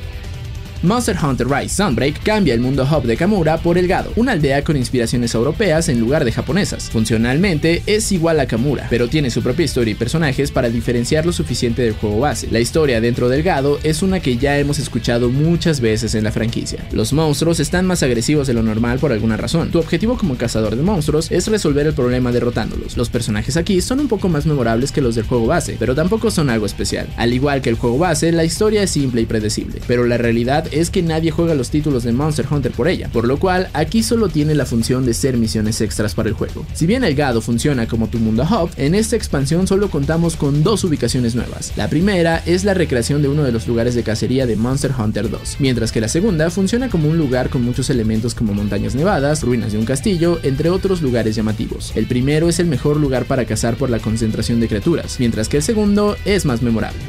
[0.84, 4.64] Monster Hunter Rise Sunbreak cambia el mundo hub de Kamura por El Gado, una aldea
[4.64, 6.90] con inspiraciones europeas en lugar de japonesas.
[6.90, 11.32] Funcionalmente es igual a Kamura, pero tiene su propia historia y personajes para diferenciar lo
[11.32, 12.48] suficiente del juego base.
[12.52, 16.32] La historia dentro del Gado es una que ya hemos escuchado muchas veces en la
[16.32, 16.86] franquicia.
[16.92, 19.72] Los monstruos están más agresivos de lo normal por alguna razón.
[19.72, 22.98] Tu objetivo como cazador de monstruos es resolver el problema derrotándolos.
[22.98, 26.32] Los personajes aquí son un poco más memorables que los del juego base, pero tampoco
[26.32, 27.08] son algo especial.
[27.18, 30.65] Al igual que el juego base, la historia es simple y predecible, pero la realidad
[30.72, 34.04] es que nadie juega los títulos de Monster Hunter por ella, por lo cual aquí
[34.04, 36.66] solo tiene la función de ser misiones extras para el juego.
[36.74, 40.64] Si bien el Gado funciona como tu mundo hub, en esta expansión solo contamos con
[40.64, 41.74] dos ubicaciones nuevas.
[41.76, 45.30] La primera es la recreación de uno de los lugares de cacería de Monster Hunter
[45.30, 49.44] 2, mientras que la segunda funciona como un lugar con muchos elementos como montañas nevadas,
[49.44, 51.92] ruinas de un castillo, entre otros lugares llamativos.
[51.96, 55.58] El primero es el mejor lugar para cazar por la concentración de criaturas, mientras que
[55.58, 57.00] el segundo es más memorable.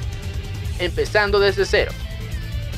[0.79, 1.92] Empezando desde cero.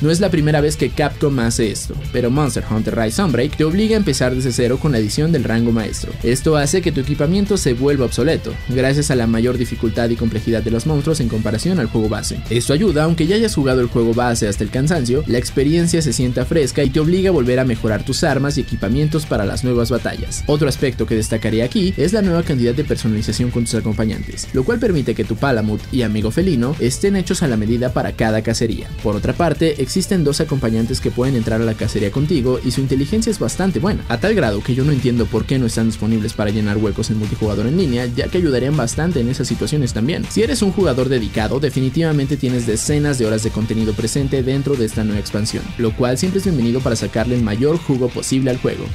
[0.01, 3.65] No es la primera vez que Capcom hace esto, pero Monster Hunter Rise Sunbreak te
[3.65, 6.13] obliga a empezar desde cero con la edición del rango maestro.
[6.23, 10.63] Esto hace que tu equipamiento se vuelva obsoleto, gracias a la mayor dificultad y complejidad
[10.63, 12.41] de los monstruos en comparación al juego base.
[12.49, 16.13] Esto ayuda, aunque ya hayas jugado el juego base hasta el cansancio, la experiencia se
[16.13, 19.65] sienta fresca y te obliga a volver a mejorar tus armas y equipamientos para las
[19.65, 20.45] nuevas batallas.
[20.47, 24.63] Otro aspecto que destacaría aquí es la nueva cantidad de personalización con tus acompañantes, lo
[24.63, 28.41] cual permite que tu Palamut y amigo felino estén hechos a la medida para cada
[28.43, 28.87] cacería.
[29.03, 32.79] Por otra parte, existen dos acompañantes que pueden entrar a la cacería contigo y su
[32.79, 35.87] inteligencia es bastante buena, a tal grado que yo no entiendo por qué no están
[35.87, 39.91] disponibles para llenar huecos en multijugador en línea, ya que ayudarían bastante en esas situaciones
[39.91, 40.25] también.
[40.29, 44.85] Si eres un jugador dedicado, definitivamente tienes decenas de horas de contenido presente dentro de
[44.85, 48.57] esta nueva expansión, lo cual siempre es bienvenido para sacarle el mayor jugo posible al
[48.57, 48.85] juego.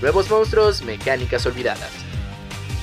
[0.00, 2.05] Nuevos monstruos, mecánicas olvidadas.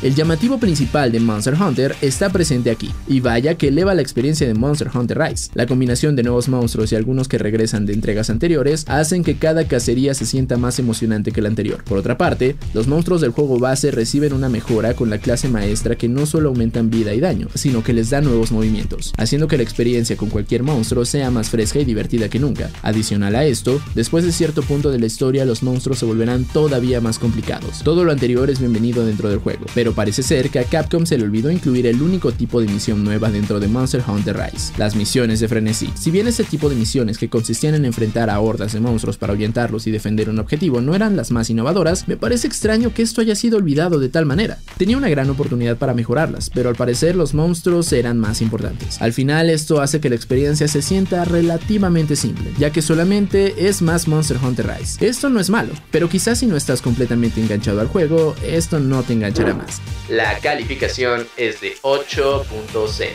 [0.03, 4.45] El llamativo principal de Monster Hunter está presente aquí, y vaya que eleva la experiencia
[4.45, 5.49] de Monster Hunter Rise.
[5.53, 9.65] La combinación de nuevos monstruos y algunos que regresan de entregas anteriores hacen que cada
[9.65, 11.85] cacería se sienta más emocionante que la anterior.
[11.85, 15.95] Por otra parte, los monstruos del juego base reciben una mejora con la clase maestra
[15.95, 19.55] que no solo aumentan vida y daño, sino que les da nuevos movimientos, haciendo que
[19.55, 22.69] la experiencia con cualquier monstruo sea más fresca y divertida que nunca.
[22.81, 26.99] Adicional a esto, después de cierto punto de la historia los monstruos se volverán todavía
[26.99, 27.83] más complicados.
[27.85, 31.17] Todo lo anterior es bienvenido dentro del juego, pero parece ser que a Capcom se
[31.17, 34.95] le olvidó incluir el único tipo de misión nueva dentro de Monster Hunter Rise, las
[34.95, 35.89] misiones de frenesí.
[35.95, 39.33] Si bien ese tipo de misiones que consistían en enfrentar a hordas de monstruos para
[39.33, 43.21] ahuyentarlos y defender un objetivo no eran las más innovadoras, me parece extraño que esto
[43.21, 44.57] haya sido olvidado de tal manera.
[44.77, 49.01] Tenía una gran oportunidad para mejorarlas, pero al parecer los monstruos eran más importantes.
[49.01, 53.81] Al final esto hace que la experiencia se sienta relativamente simple, ya que solamente es
[53.81, 55.05] más Monster Hunter Rise.
[55.05, 59.03] Esto no es malo, pero quizás si no estás completamente enganchado al juego, esto no
[59.03, 59.72] te enganchará más.
[60.09, 63.09] La calificación es de 8.0.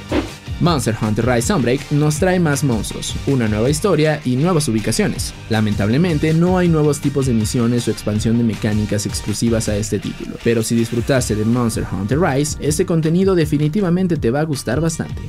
[0.60, 5.32] Monster Hunter Rise Sunbreak nos trae más monstruos, una nueva historia y nuevas ubicaciones.
[5.50, 10.36] Lamentablemente no hay nuevos tipos de misiones o expansión de mecánicas exclusivas a este título,
[10.42, 15.22] pero si disfrutaste de Monster Hunter Rise, este contenido definitivamente te va a gustar bastante.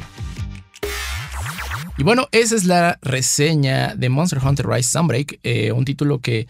[1.99, 6.47] Y bueno, esa es la reseña de Monster Hunter Rise Sunbreak, eh, un título que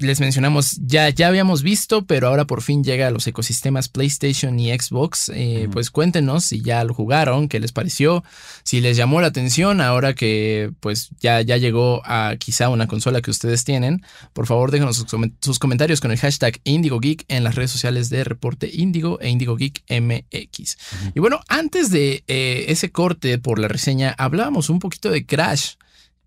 [0.00, 4.56] les mencionamos, ya, ya habíamos visto, pero ahora por fin llega a los ecosistemas PlayStation
[4.60, 5.28] y Xbox.
[5.34, 8.22] Eh, pues cuéntenos si ya lo jugaron, qué les pareció,
[8.62, 13.20] si les llamó la atención ahora que pues ya, ya llegó a quizá una consola
[13.22, 14.04] que ustedes tienen.
[14.34, 15.04] Por favor, déjenos
[15.40, 20.78] sus, comentarios con el hashtag IndigoGeek en las redes sociales de Reporte Indigo e IndigoGeekMX.
[21.12, 25.72] Y bueno, antes de eh, ese corte por la reseña, hablábamos un poquito de Crash.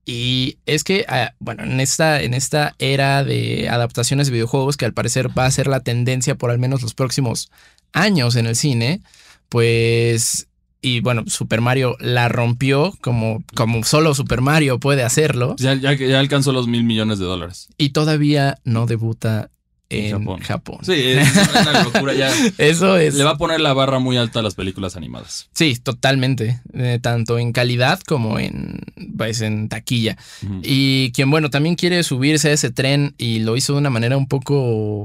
[0.06, 4.86] Y es que, ah, bueno, en esta, en esta era de adaptaciones de videojuegos, que
[4.86, 7.52] al parecer va a ser la tendencia por al menos los próximos
[7.94, 9.02] años en el cine,
[9.50, 10.48] pues
[10.82, 15.56] y bueno, Super Mario la rompió como, como solo Super Mario puede hacerlo.
[15.60, 17.68] Ya, ya, ya, alcanzó los mil millones de dólares.
[17.78, 19.52] Y todavía no debuta
[19.91, 20.80] en Japón.
[20.84, 21.30] Sí, es
[21.62, 22.32] una locura ya.
[22.58, 23.15] Eso es.
[23.15, 25.49] Le va a poner la barra muy alta a las películas animadas.
[25.54, 26.62] Sí, totalmente.
[26.73, 28.80] Eh, tanto en calidad como en,
[29.17, 30.17] pues, en taquilla.
[30.63, 34.17] Y quien, bueno, también quiere subirse a ese tren y lo hizo de una manera
[34.17, 35.04] un poco.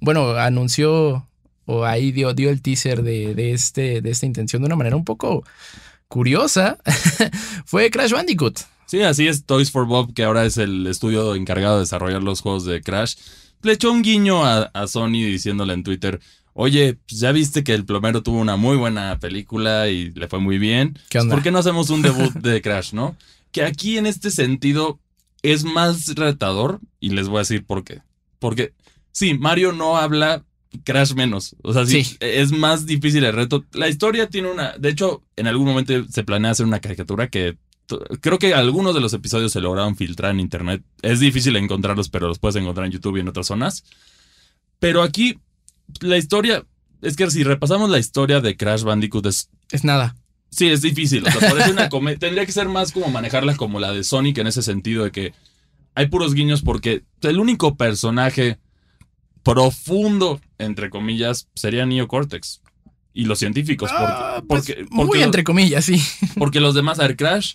[0.00, 1.26] Bueno, anunció
[1.66, 4.96] o ahí dio, dio el teaser de, de, este, de esta intención de una manera
[4.96, 5.44] un poco
[6.08, 6.78] curiosa.
[7.66, 8.60] Fue Crash Bandicoot.
[8.86, 12.40] Sí, así es Toys for Bob, que ahora es el estudio encargado de desarrollar los
[12.40, 13.16] juegos de Crash
[13.62, 16.20] le echó un guiño a, Sony diciéndole en Twitter,
[16.54, 20.40] oye, pues ya viste que el plomero tuvo una muy buena película y le fue
[20.40, 20.98] muy bien.
[21.08, 21.34] ¿Qué onda?
[21.34, 23.16] ¿Por qué no hacemos un debut de Crash, no?
[23.52, 24.98] Que aquí en este sentido
[25.42, 28.02] es más retador y les voy a decir por qué.
[28.38, 28.72] Porque
[29.12, 30.44] sí, Mario no habla
[30.84, 31.56] Crash menos.
[31.62, 33.64] O sea, sí, es más difícil el reto.
[33.72, 34.76] La historia tiene una.
[34.78, 37.56] De hecho, en algún momento se planea hacer una caricatura que
[38.20, 40.82] creo que algunos de los episodios se lograron filtrar en internet.
[41.02, 43.84] Es difícil encontrarlos, pero los puedes encontrar en YouTube y en otras zonas.
[44.78, 45.38] Pero aquí,
[46.00, 46.64] la historia.
[47.00, 49.50] Es que si repasamos la historia de Crash Bandicoot es.
[49.70, 50.16] Es nada.
[50.50, 51.24] Sí, es difícil.
[51.26, 54.62] O sea, una Tendría que ser más como manejarla como la de Sonic en ese
[54.62, 55.34] sentido de que
[55.94, 58.58] hay puros guiños porque el único personaje
[59.42, 62.60] profundo, entre comillas, sería Neo Cortex.
[63.14, 63.90] Y los científicos.
[63.92, 66.00] Ah, pues, muy entre comillas, sí.
[66.36, 67.54] Porque los demás, Air Crash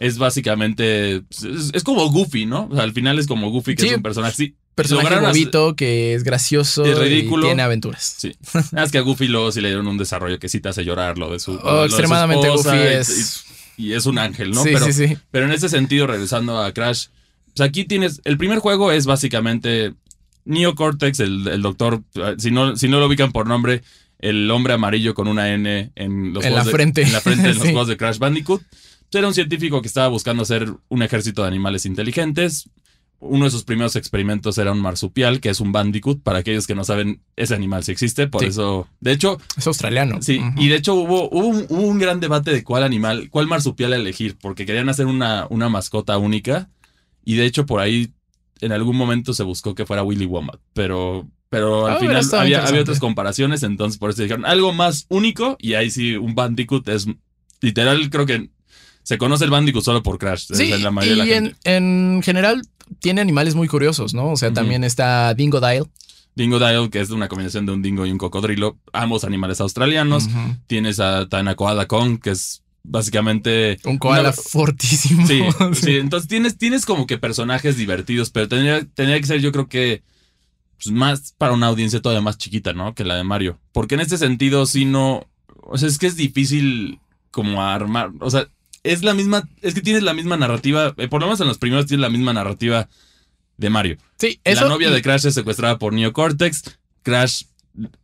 [0.00, 1.22] es básicamente.
[1.72, 2.68] Es, como Goofy, ¿no?
[2.70, 4.34] O sea, al final es como Goofy, que es un personaje.
[4.34, 7.44] Sí, personaje bobito que es gracioso es ridículo.
[7.44, 8.16] y tiene aventuras.
[8.18, 8.34] Sí.
[8.76, 11.18] es que a Goofy luego sí le dieron un desarrollo que sí te hace llorar
[11.18, 11.52] lo de su.
[11.62, 13.44] Oh, extremadamente Goofy es.
[13.76, 14.62] Y, es un ángel, ¿no?
[14.62, 15.16] Sí, pero, sí, sí.
[15.30, 17.06] pero en ese sentido, regresando a Crash,
[17.54, 18.22] pues aquí tienes.
[18.24, 19.94] El primer juego es básicamente
[20.46, 22.02] Neo Cortex, el, doctor.
[22.38, 23.82] Si no, si no lo ubican por nombre,
[24.18, 27.02] el hombre amarillo con una N en los en la frente.
[27.02, 28.62] en la frente de los juegos de Crash Bandicoot.
[29.12, 32.70] Era un científico que estaba buscando hacer un ejército de animales inteligentes.
[33.18, 36.22] Uno de sus primeros experimentos era un marsupial, que es un bandicoot.
[36.22, 38.28] Para aquellos que no saben, ese animal sí existe.
[38.28, 39.38] Por eso, de hecho...
[39.56, 40.22] Es australiano.
[40.22, 44.64] Sí, y de hecho hubo, un, gran debate de cuál animal, cuál marsupial elegir, porque
[44.64, 46.70] querían hacer una, una mascota única.
[47.24, 48.14] Y de hecho por ahí
[48.60, 52.66] en algún momento se buscó que fuera Willy Wombat, pero, pero al ah, final había,
[52.66, 56.88] había, otras comparaciones, entonces por eso dijeron algo más único y ahí sí un Bandicoot
[56.88, 57.06] es
[57.60, 58.50] literal, creo que
[59.10, 60.46] se conoce el Bandicoot solo por Crash.
[60.52, 62.62] Sí, en la mayoría y de la en, en, general
[63.00, 64.30] tiene animales muy curiosos, ¿no?
[64.30, 65.88] O sea, también está Dingo Dial.
[66.36, 70.28] Dingo Dial, que es una combinación de un dingo y un cocodrilo, ambos animales australianos.
[70.68, 73.78] Tienes a Taina Koala Kong, que es básicamente...
[73.84, 75.26] Un koala fortísimo.
[75.26, 75.42] Sí,
[75.72, 79.66] sí, entonces tienes, tienes como que personajes divertidos, pero tendría, tendría que ser yo creo
[79.66, 80.04] que
[80.80, 82.94] pues, más para una audiencia todavía más chiquita, ¿no?
[82.94, 83.58] Que la de Mario.
[83.72, 85.26] Porque en este sentido, si no...
[85.62, 87.00] O sea, es que es difícil
[87.32, 88.12] como armar...
[88.20, 88.46] O sea,
[88.82, 91.58] es la misma, es que tienes la misma narrativa, eh, por lo menos en los
[91.58, 92.88] primeros tienes la misma narrativa
[93.56, 93.98] de Mario.
[94.18, 94.62] Sí, eso.
[94.62, 97.44] La novia de Crash es secuestrada por Neo Cortex, Crash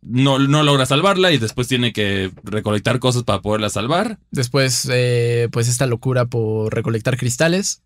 [0.01, 4.18] no, no, logra salvarla y después tiene que recolectar cosas para poderla salvar.
[4.31, 7.83] Después, eh, pues esta locura por recolectar cristales.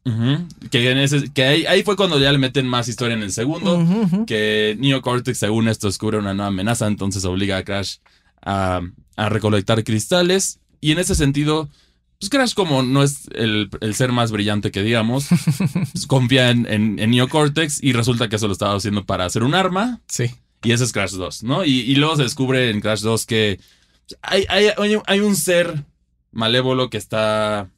[0.70, 3.82] Que, en ese, que ahí, fue cuando ya le meten más historia en el segundo.
[4.26, 7.96] Que Neo Cortex, según esto, descubre una nueva amenaza, entonces obliga a Crash
[8.42, 8.82] a,
[9.16, 10.60] a recolectar cristales.
[10.82, 11.70] Y en ese sentido,
[12.20, 15.26] pues Crash como no es el, el ser más brillante que digamos,
[15.92, 19.42] pues confía en, en, en Neocortex y resulta que eso lo estaba haciendo para hacer
[19.42, 20.00] un arma.
[20.06, 20.26] Sí.
[20.62, 21.64] Y ese es Crash 2, ¿no?
[21.64, 23.58] Y, y luego se descubre en Crash 2 que
[24.20, 24.68] hay, hay,
[25.06, 25.84] hay- un ser
[26.32, 27.70] malévolo que está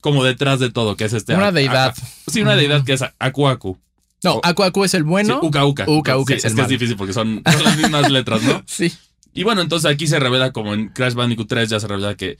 [0.00, 1.34] como detrás de todo, que es este...
[1.34, 1.94] Una deidad.
[2.26, 3.76] sí, una deidad que es Aku Aku.
[4.24, 4.40] No.
[4.42, 5.38] Aku Aku es el bueno.
[5.40, 5.84] Sí, Uka Uka.
[5.86, 8.42] Uka Uka Sí, es es, el que es difícil porque son, son las mismas letras,
[8.42, 8.62] ¿no?
[8.66, 8.90] Sí.
[9.34, 12.38] Y bueno, entonces aquí se revela como en Crash Bandicoot 3 ya se revela que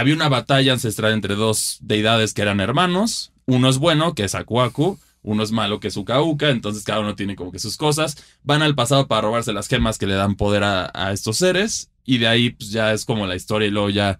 [0.00, 3.32] había una batalla ancestral entre dos deidades que eran hermanos.
[3.46, 4.98] Uno es bueno, que es Aku Aku.
[5.22, 6.50] Uno es malo, que es Uka Uka.
[6.50, 8.16] Entonces cada uno tiene como que sus cosas.
[8.42, 11.90] Van al pasado para robarse las gemas que le dan poder a, a estos seres.
[12.04, 14.18] Y de ahí pues ya es como la historia y luego ya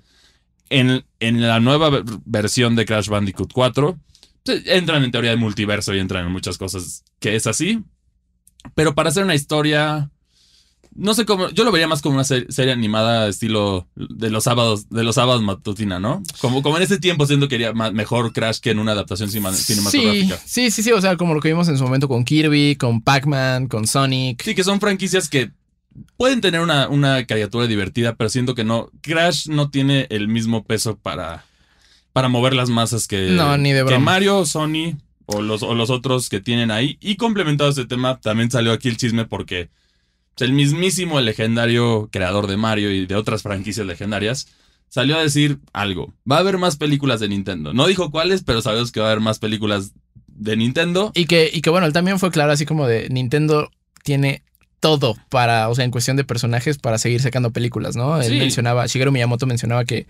[0.68, 3.98] en, en la nueva ver- versión de Crash Bandicoot 4
[4.44, 7.82] pues, entran en teoría de multiverso y entran en muchas cosas que es así.
[8.74, 10.10] Pero para hacer una historia
[10.94, 14.44] no sé cómo, yo lo vería más como una se- serie animada estilo de los
[14.44, 16.22] sábados, de los sábados matutina, ¿no?
[16.40, 19.52] Como, como en ese tiempo siento que quería mejor Crash que en una adaptación cima-
[19.52, 20.38] Sí, cinematográfica.
[20.44, 20.92] sí, sí, sí.
[20.92, 24.42] O sea, como lo que vimos en su momento con Kirby, con Pac-Man, con Sonic.
[24.42, 25.50] Sí, que son franquicias que
[26.16, 28.90] pueden tener una, una caricatura divertida, pero siento que no.
[29.00, 31.44] Crash no tiene el mismo peso para,
[32.12, 33.98] para mover las masas que, No, ni de que.
[33.98, 36.98] Mario, Sony o los, o los otros que tienen ahí.
[37.00, 39.68] Y complementado ese tema, también salió aquí el chisme porque
[40.38, 44.48] el mismísimo, el legendario creador de Mario y de otras franquicias legendarias.
[44.88, 46.12] Salió a decir algo.
[46.30, 47.72] Va a haber más películas de Nintendo.
[47.72, 49.92] No dijo cuáles, pero sabemos que va a haber más películas
[50.26, 51.12] de Nintendo.
[51.14, 53.70] Y que, y que bueno, él también fue claro, así como de Nintendo
[54.02, 54.42] tiene
[54.80, 58.20] todo para, o sea, en cuestión de personajes, para seguir sacando películas, ¿no?
[58.20, 60.06] Él mencionaba, Shigeru Miyamoto mencionaba que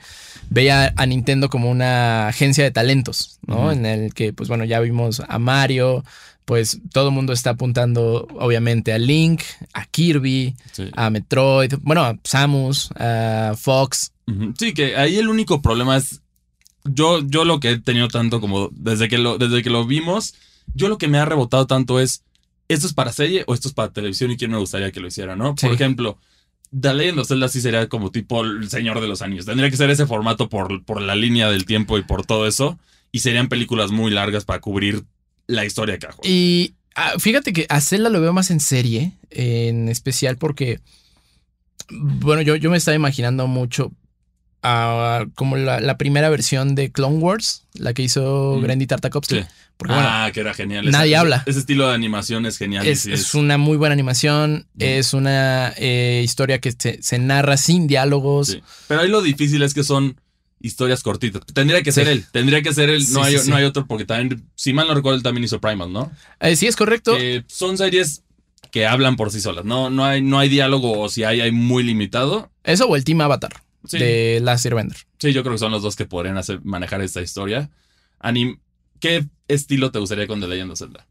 [0.48, 3.72] veía a Nintendo como una agencia de talentos, ¿no?
[3.72, 6.04] En el que, pues bueno, ya vimos a Mario,
[6.50, 9.42] pues todo el mundo está apuntando, obviamente, a Link,
[9.72, 10.90] a Kirby, Sí.
[10.96, 14.10] a Metroid, bueno, a Samus, a Fox.
[14.58, 16.22] Sí, que ahí el único problema es.
[16.84, 18.68] Yo, yo lo que he tenido tanto como.
[18.72, 20.34] Desde que lo, desde que lo vimos,
[20.74, 22.24] yo lo que me ha rebotado tanto es.
[22.66, 24.32] ¿Esto es para serie o esto es para televisión?
[24.32, 25.54] Y quién me gustaría que lo hiciera, ¿no?
[25.54, 25.74] Por Sí.
[25.76, 26.18] ejemplo,
[26.80, 29.46] The Legend of Zelda sí sería como tipo el Señor de los Anillos.
[29.46, 32.76] Tendría que ser ese formato por, por la línea del tiempo y por todo eso.
[33.12, 35.04] Y serían películas muy largas para cubrir
[35.50, 36.20] la historia de juego.
[36.24, 40.80] Y ah, fíjate que a Zelda lo veo más en serie, en especial porque,
[41.90, 43.92] bueno, yo, yo me estaba imaginando mucho
[44.62, 48.62] ah, como la, la primera versión de Clone Wars, la que hizo Mm.
[48.62, 49.40] Grandy Tartakovsky.
[49.40, 49.44] Sí.
[49.76, 50.90] Porque bueno, ah, que era genial.
[50.90, 51.42] nadie Ese- habla.
[51.46, 52.86] Ese estilo de animación es genial.
[52.86, 54.82] es, sí es una muy buena animación, Mm.
[54.82, 58.48] es una eh, historia que se, se narra sin diálogos.
[58.48, 58.62] Sí.
[58.88, 60.20] Pero ahí lo difícil es que son
[60.60, 61.42] historias cortitas.
[61.52, 62.12] Tendría que ser Sí.
[62.12, 62.24] él.
[62.30, 63.04] Tendría que ser él.
[63.04, 65.44] Sí, No, hay, sí, no hay otro porque también, si mal no recuerdo, él también
[65.44, 66.12] hizo Primal, ¿no?
[66.40, 67.16] Eh, sí, es correcto.
[67.46, 68.22] Son series
[68.70, 69.64] que hablan por sí solas.
[69.64, 72.50] No, no, hay, no hay diálogo o si hay, hay muy limitado.
[72.62, 73.52] Eso o el Team Avatar
[73.90, 74.98] de Last Airbender.
[75.18, 77.70] sí, yo creo que son los dos que podrían hacer, manejar esta historia.
[78.18, 78.58] Anim
[79.00, 81.06] ¿Qué estilo te gustaría con The Legend of Zelda?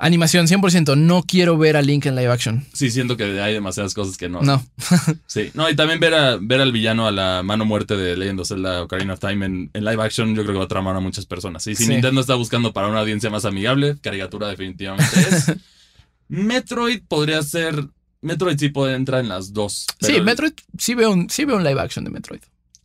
[0.00, 0.96] Animación 100%.
[0.96, 2.64] No quiero ver a Link en live action.
[2.72, 4.42] Sí, siento que hay demasiadas cosas que no.
[4.42, 4.64] No.
[5.26, 8.40] Sí, no, y también ver, a, ver al villano a la mano muerte de Legend
[8.40, 10.94] of Zelda Ocarina of Time en, en live action, yo creo que va a tramar
[10.96, 11.64] a muchas personas.
[11.64, 11.90] Sí, si Sí.
[11.90, 15.52] Nintendo está buscando para una audiencia más amigable, caricatura definitivamente es.
[16.28, 17.88] Metroid podría ser.
[18.20, 19.86] Metroid sí puede entrar en las dos.
[20.00, 22.40] Sí, Metroid, sí veo, un, sí veo un live action de Metroid.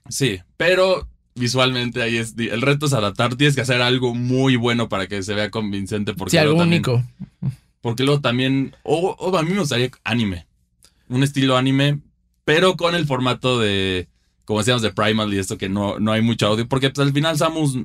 [0.09, 2.35] Sí, pero visualmente ahí es.
[2.37, 3.35] El reto es adaptar.
[3.35, 6.13] Tienes que hacer algo muy bueno para que se vea convincente.
[6.13, 7.03] Porque Sí, algo también- único.
[7.81, 8.75] Porque luego también.
[8.83, 10.45] O, o a mí me gustaría anime.
[11.09, 11.99] Un estilo anime,
[12.45, 14.07] pero con el formato de.
[14.45, 16.67] Como decíamos, de Primal y esto que no, no hay mucho audio.
[16.67, 17.77] Porque pues, al final Samus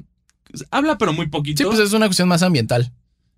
[0.70, 1.58] habla, pero muy poquito.
[1.62, 2.92] Sí, pues es una cuestión más ambiental.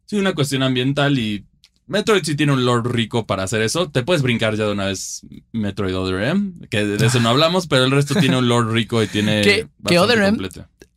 [0.06, 1.44] Sí, una cuestión ambiental y.
[1.90, 3.90] Metroid sí tiene un lore rico para hacer eso.
[3.90, 5.22] Te puedes brincar ya de una vez
[5.52, 9.02] Metroid Other M, que de eso no hablamos, pero el resto tiene un lore rico
[9.02, 9.42] y tiene.
[9.42, 10.48] Que- Other M-.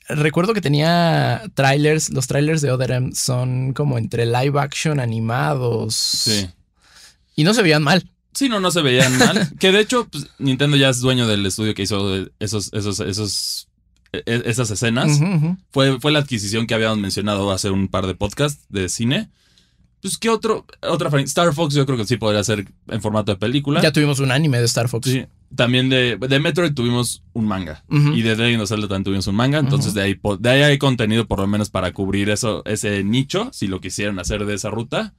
[0.08, 2.12] Recuerdo que tenía trailers.
[2.12, 5.96] Los trailers de Other M son como entre live action animados.
[5.96, 6.48] Sí.
[7.36, 8.08] Y no se veían mal.
[8.36, 9.50] Sí, no, no se veían mal.
[9.60, 13.68] que de hecho, pues, Nintendo ya es dueño del estudio que hizo esos, esos, esos,
[14.12, 15.20] e- e- esas escenas.
[15.72, 19.30] Fue, fue la adquisición que habíamos mencionado hace un par de podcasts de cine.
[20.04, 20.66] Pues, ¿qué otro?
[20.82, 23.82] Otra Star Fox, yo creo que sí podría ser en formato de película.
[23.82, 25.10] Ya tuvimos un anime de Star Fox.
[25.10, 25.26] Sí.
[25.56, 27.86] También de, de Metroid tuvimos un manga.
[27.89, 29.60] Y de Legend of Zelda también tuvimos un manga.
[29.60, 33.49] Entonces, de, ahí, de ahí hay contenido por lo menos para cubrir eso, ese nicho,
[33.54, 35.14] si lo quisieran hacer de esa ruta.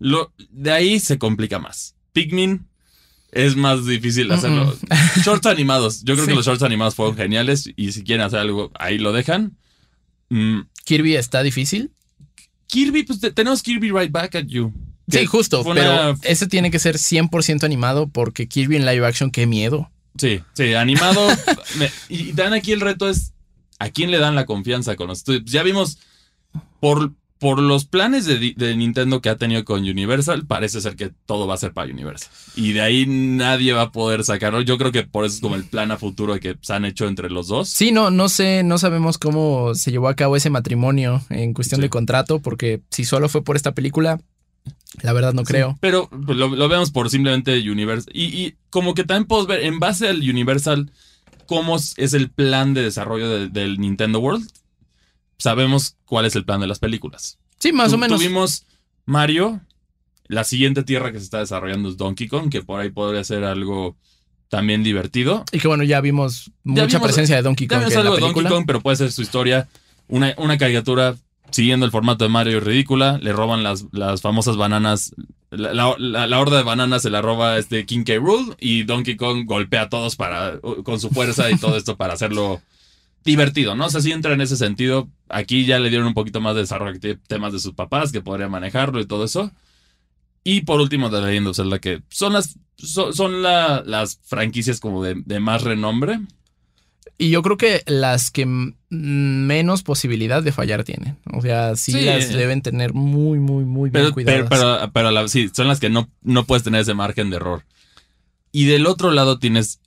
[0.00, 1.94] Lo, de ahí se complica más.
[2.12, 2.66] Pikmin
[3.30, 4.76] es más difícil hacerlo.
[5.24, 6.02] Shorts animados.
[6.02, 7.70] Yo creo que los shorts animados fueron geniales.
[7.76, 9.56] Y si quieren hacer algo, ahí lo dejan.
[10.28, 11.92] Mm, Kirby está difícil.
[12.72, 14.72] Kirby, pues te- tenemos Kirby Right Back at You.
[15.06, 19.46] Sí, justo, pero ese tiene que ser 100% animado porque Kirby en live action, qué
[19.46, 19.90] miedo.
[20.16, 21.28] Sí, sí, animado.
[22.08, 23.34] y dan aquí el reto es
[23.78, 25.22] a quién le dan la confianza con los.
[25.44, 25.98] Ya vimos
[26.80, 27.12] por,
[27.42, 31.54] por los planes de, Nintendo que ha tenido con Universal, parece ser que todo va
[31.54, 32.30] a ser para Universal.
[32.54, 34.60] Y de ahí nadie va a poder sacarlo.
[34.60, 37.08] Yo creo que por eso es como el plan a futuro que se han hecho
[37.08, 37.68] entre los dos.
[37.68, 41.80] Sí, no, no sé, no sabemos cómo se llevó a cabo ese matrimonio en cuestión
[41.80, 44.20] de contrato, porque si solo fue por esta película,
[45.00, 45.76] la verdad no creo.
[45.80, 48.12] pero lo, vemos por simplemente Universal.
[48.14, 50.92] Y, como que también podemos ver, en base al Universal,
[51.46, 54.48] cómo es el plan de desarrollo del Nintendo World
[55.42, 57.38] sabemos cuál es el plan de las películas.
[57.58, 58.18] Sí, más o menos.
[58.18, 58.64] Tuvimos
[59.04, 59.60] Mario,
[60.26, 63.44] la siguiente tierra que se está desarrollando es Donkey Kong, que por ahí podría ser
[63.44, 63.96] algo
[64.48, 65.44] también divertido.
[65.52, 67.80] Y que bueno, ya vimos mucha presencia de Donkey Kong.
[67.80, 69.68] Ya vimos algo de Donkey Kong, pero puede ser su historia.
[70.08, 71.16] Una, una caricatura
[71.50, 73.18] siguiendo el formato de Mario ridícula.
[73.18, 75.14] Le roban las, las famosas bananas.
[75.50, 78.14] La, la, horda de bananas se la roba este King K.
[78.16, 82.14] Rule y Donkey Kong golpea a todos para, con su fuerza y todo esto para
[82.14, 82.62] hacerlo
[83.24, 83.86] divertido, ¿no?
[83.86, 85.08] O sea, si entra en ese sentido.
[85.28, 88.50] Aquí ya le dieron un poquito más de desarrollo temas de sus papás que podrían
[88.50, 89.50] manejarlo y todo eso.
[90.44, 95.40] Y por último, The Legend of Zelda, que son las, son, las franquicias como de,
[95.40, 96.20] más renombre.
[97.16, 98.46] Y yo creo que las que
[98.88, 101.18] menos posibilidad de fallar tienen.
[101.32, 104.48] O sea, sí, las deben tener muy, muy, muy bien cuidadas.
[104.50, 107.64] Pero, pero, sí, son las que no, no puedes tener ese margen de error.
[108.50, 109.80] Y del otro lado tienes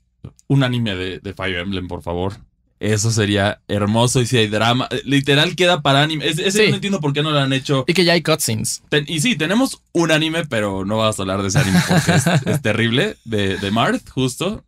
[0.48, 2.34] un anime de, de Fire Emblem, por favor.
[2.86, 4.88] Eso sería hermoso y si hay drama.
[4.92, 6.28] Eh, literal queda para anime.
[6.28, 7.84] Ese no entiendo por qué no lo han hecho.
[7.88, 8.84] Y que ya hay cutscenes.
[9.08, 12.12] y sí, tenemos un anime, pero no vas a hablar de ese anime porque
[12.52, 13.18] es, terrible.
[13.26, 14.64] De, de Marth, justo.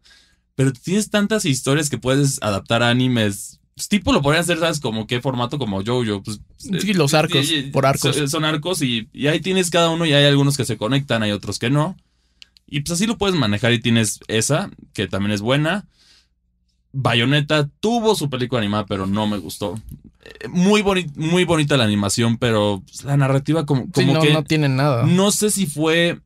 [0.55, 3.59] Pero tienes tantas historias que puedes adaptar a animes.
[3.75, 4.79] Pues, tipo lo podrían hacer, ¿sabes?
[4.79, 6.23] Como qué formato, como Jojo.
[6.23, 8.15] Pues, sí, los arcos, por arcos.
[8.31, 11.31] Son, arcos y, y ahí tienes cada uno y hay algunos que se conectan, hay
[11.31, 11.95] otros que no.
[12.65, 15.85] Y pues así lo puedes manejar y tienes esa, que también es buena.
[16.91, 19.75] Bayonetta tuvo su película animada, pero no me gustó.
[20.23, 20.83] Eh, muy,
[21.15, 24.33] muy bonita la animación, pero la narrativa como, como no, que...
[24.33, 25.03] No tiene nada.
[25.03, 26.19] No sé si fue...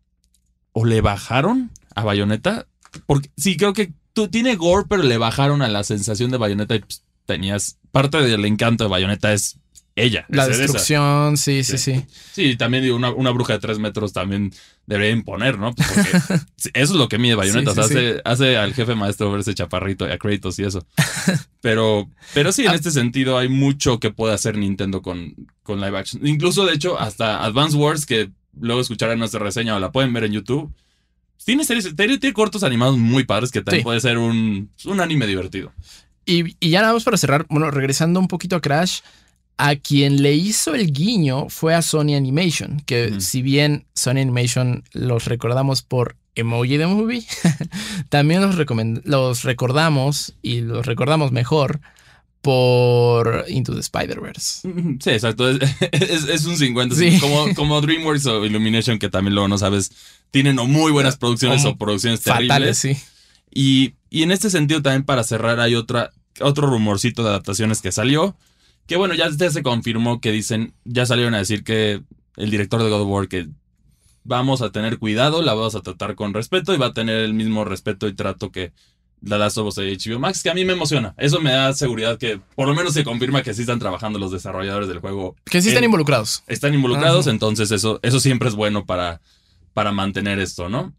[0.74, 2.68] O le bajaron a Bayonetta.
[3.06, 6.76] Porque sí, creo que tú, tiene gore, pero le bajaron a la sensación de Bayonetta
[6.76, 7.78] y pues, tenías...
[7.92, 9.60] Parte del encanto de Bayonetta es
[9.96, 10.26] ella.
[10.30, 12.56] La destrucción, sí, sí, sí, sí.
[12.56, 14.54] también digo, una, una, bruja de tres metros también
[14.86, 15.74] debería imponer, ¿no?
[15.74, 16.10] Pues porque
[16.74, 17.72] eso es lo que mide Bayonetta.
[17.72, 20.86] hace, hace al jefe maestro verse chaparrito y a Kratos y eso.
[21.62, 22.74] Pero, pero sí, en ah.
[22.74, 26.26] este sentido hay mucho que puede hacer Nintendo con, con live action.
[26.26, 30.24] Incluso, de hecho, hasta Advance Wars, que luego escucharán nuestra reseña o la pueden ver
[30.24, 30.74] en YouTube.
[31.46, 35.72] Tiene series, tiene, cortos animados muy padres que también puede ser un, un anime divertido.
[36.26, 39.02] Y, y ya nada más para cerrar, bueno, regresando un poquito a Crash,
[39.58, 44.84] a quien le hizo el guiño fue a Sony Animation, que si bien Sony Animation
[44.94, 47.26] los recordamos por Emoji the Movie,
[48.10, 48.56] también los,
[49.06, 51.82] los recordamos y los recordamos mejor
[52.42, 54.68] por Into the Spider-Verse.
[55.00, 55.50] Sí, exacto.
[55.50, 56.96] Es, un 50.
[57.20, 59.92] Como, como DreamWorks o Illumination, que también luego no sabes,
[60.32, 62.78] tienen o muy buenas producciones o producciones terribles.
[62.78, 62.98] sí.
[63.54, 67.92] Y, y en este sentido, también para cerrar, hay otra, otro rumorcito de adaptaciones que
[67.92, 68.36] salió.
[68.92, 72.02] Que bueno, ya se confirmó que dicen, ya salieron a decir que
[72.36, 73.48] el director de God of War que
[74.26, 77.34] vamos a tener cuidado, la vamos a tratar con respeto y va a tener el
[77.34, 78.74] mismo respeto y trato que
[79.22, 81.16] la Last of Us de HBO Max, que a mí me emociona.
[81.18, 84.30] Eso me da seguridad que por lo menos se confirma que sí están trabajando los
[84.30, 85.38] desarrolladores del juego.
[85.46, 86.44] Que sí están involucrados.
[86.48, 89.22] Están involucrados, entonces eso, eso siempre es bueno para,
[89.74, 90.94] para mantener esto, ¿no?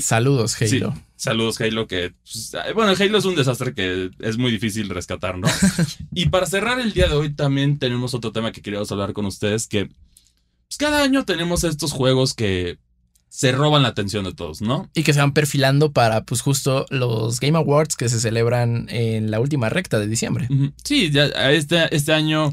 [0.00, 0.94] saludos, Halo.
[1.16, 2.14] Saludos, Halo, que...
[2.22, 5.48] Pues, bueno, Halo es un desastre que es muy difícil rescatar, ¿no?
[6.14, 9.26] y para cerrar el día de hoy también tenemos otro tema que queríamos hablar con
[9.26, 12.78] ustedes, que pues, cada año tenemos estos juegos que
[13.28, 14.88] se roban la atención de todos, ¿no?
[14.94, 19.30] Y que se van perfilando para, pues, justo los Game Awards que se celebran en
[19.30, 20.48] la última recta de diciembre.
[20.84, 22.52] Sí, ya este, este año,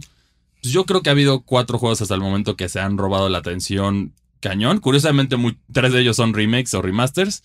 [0.61, 3.29] pues, yo creo que ha habido cuatro juegos hasta el momento que se han robado
[3.29, 4.79] la atención cañón.
[4.79, 5.37] Curiosamente,
[5.71, 7.43] tres de ellos son remakes o remasters.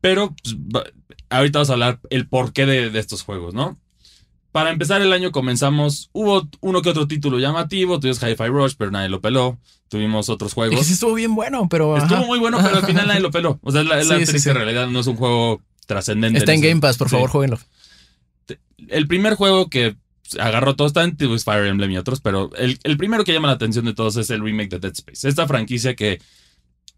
[0.00, 0.34] Pero
[0.70, 0.86] pues,
[1.28, 3.78] ahorita vamos a hablar el porqué de, estos juegos, ¿no?
[4.52, 8.90] Para empezar el año comenzamos, hubo uno que otro título llamativo, tuvimos Hi-Fi Rush, pero
[8.90, 9.58] nadie lo peló.
[9.88, 10.80] Tuvimos otros juegos.
[10.80, 11.96] Ese estuvo bien bueno, pero...
[11.96, 13.58] Estuvo muy bueno, pero al final nadie lo peló.
[13.62, 16.38] O sea, la, la en realidad no es un juego trascendente.
[16.38, 17.58] Está en, Game Pass, por favor, jueguenlo.
[18.88, 19.96] El primer juego que
[20.38, 23.84] agarró todo está en Fire Emblem y otros, pero el, primero que llama la atención
[23.84, 25.28] de todos es el remake de Dead Space.
[25.28, 26.20] Esta franquicia que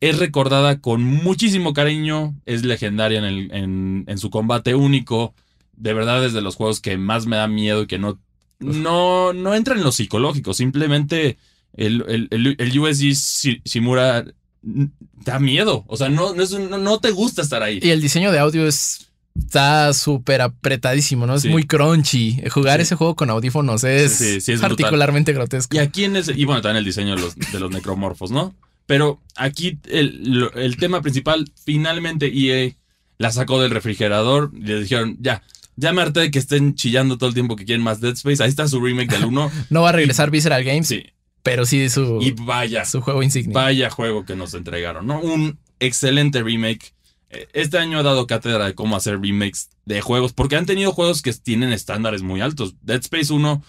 [0.03, 5.33] es recordada con muchísimo cariño, es legendaria en, el, en, su combate único.
[5.77, 8.19] De verdad es de los juegos que más me da miedo y que no,
[8.59, 10.55] no, no entra en lo psicológico.
[10.55, 11.39] Simplemente
[11.75, 14.25] el, el, el USG Shimura
[14.63, 15.85] da miedo.
[15.87, 17.79] O sea, no, no, no, te gusta estar ahí.
[17.81, 19.09] Y el diseño de audio es.
[19.39, 21.37] Está súper apretadísimo, ¿no?
[21.37, 22.43] Es muy crunchy.
[22.51, 25.77] Jugar ese juego con audífonos es, particularmente grotesco.
[25.77, 26.33] Y aquí en ese.
[26.37, 28.53] Y bueno, también el diseño de los, de los necromorfos, ¿no?
[28.93, 32.75] Pero aquí el, el tema principal, finalmente EA
[33.17, 35.43] la sacó del refrigerador y le dijeron, ya,
[35.77, 38.43] ya me harté de que estén chillando todo el tiempo que quieren más Dead Space.
[38.43, 39.51] Ahí está su remake del 1.
[39.71, 40.89] no va a regresar Visceral Games.
[40.89, 41.07] Sí.
[41.43, 43.55] Pero sí su, y vaya, su juego insignia.
[43.55, 45.23] Vaya juego que nos entregaron, ¿no?
[45.23, 46.93] Un excelente remake.
[47.31, 50.93] Eh, este año ha dado cátedra de cómo hacer remakes de juegos, porque han tenido
[50.93, 52.75] juegos que tienen estándares muy altos.
[52.83, 53.65] Dead Space 1,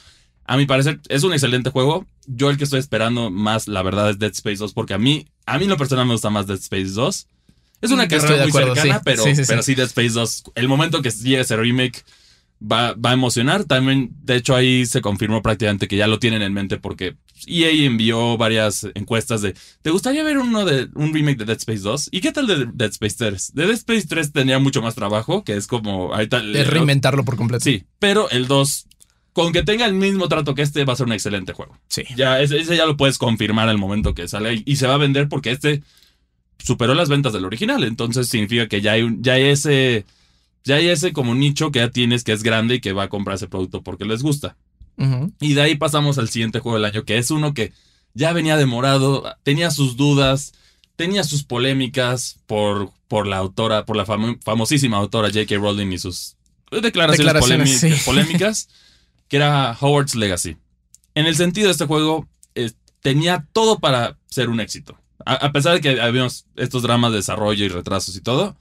[0.46, 2.06] a mi parecer, es un excelente juego.
[2.28, 5.28] Yo el que estoy esperando más, la verdad, es Dead Space 2, porque a mí,
[5.46, 7.28] a mí lo personal me gusta más Dead Space 2.
[7.82, 11.12] Es una carrera muy cercana, pero, sí, pero sí Dead Space 2, el momento que
[11.12, 12.04] llegue ese remake
[12.62, 13.66] va, va, a emocionar.
[13.66, 17.86] También, de hecho, ahí se confirmó prácticamente que ya lo tienen en mente porque EA
[17.86, 22.10] envió varias encuestas de ¿te gustaría ver uno de un remake de Dead Space 2?
[22.12, 23.54] ¿Y qué tal de Dead Space 3?
[23.54, 27.64] De Dead Space 3 tendría mucho más trabajo, que es como ahorita reinventarlo por completo.
[27.64, 28.88] Sí, pero el 2
[29.34, 31.78] con que tenga el mismo trato que este va a ser un excelente juego.
[31.88, 32.04] Sí.
[32.16, 35.28] Ya ese, ya lo puedes confirmar al momento que sale y se va a vender
[35.28, 35.84] porque este
[36.60, 37.84] superó las ventas del original.
[37.84, 40.06] Entonces significa que ya hay, un, ya hay ese.
[40.66, 43.10] Ya hay ese como nicho que ya tienes que es grande y que va a
[43.10, 44.56] comprar ese producto porque les gusta.
[45.42, 47.74] Y de ahí pasamos al siguiente juego del año, que es uno que
[48.14, 50.54] ya venía demorado, tenía sus dudas,
[50.96, 55.56] tenía sus polémicas por, por la autora, por la famosísima autora J.K.
[55.56, 56.36] Rowling y sus
[56.72, 58.70] declaraciones, polémicas,
[59.28, 60.58] que era Howard's Legacy.
[61.16, 62.72] En el sentido de este juego, eh,
[63.02, 67.66] tenía todo para ser un éxito a, pesar de que habíamos estos dramas de desarrollo
[67.66, 68.58] y retrasos y todo,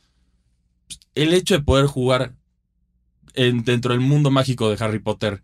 [1.14, 2.34] el hecho de poder jugar
[3.34, 5.42] en, dentro del mundo mágico de Harry Potter,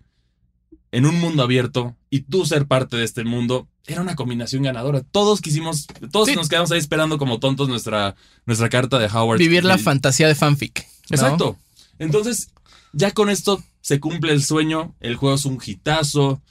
[0.90, 5.02] en un mundo abierto, y tú ser parte de este mundo, era una combinación ganadora.
[5.02, 8.16] Todos quisimos, todos nos quedamos ahí esperando como tontos nuestra,
[8.46, 9.38] nuestra carta de Howard.
[9.38, 10.86] Vivir la fantasía de fanfic.
[11.10, 11.56] Exacto.
[11.98, 12.50] Entonces,
[12.92, 16.43] ya con esto se cumple el sueño, el juego es un hitazo,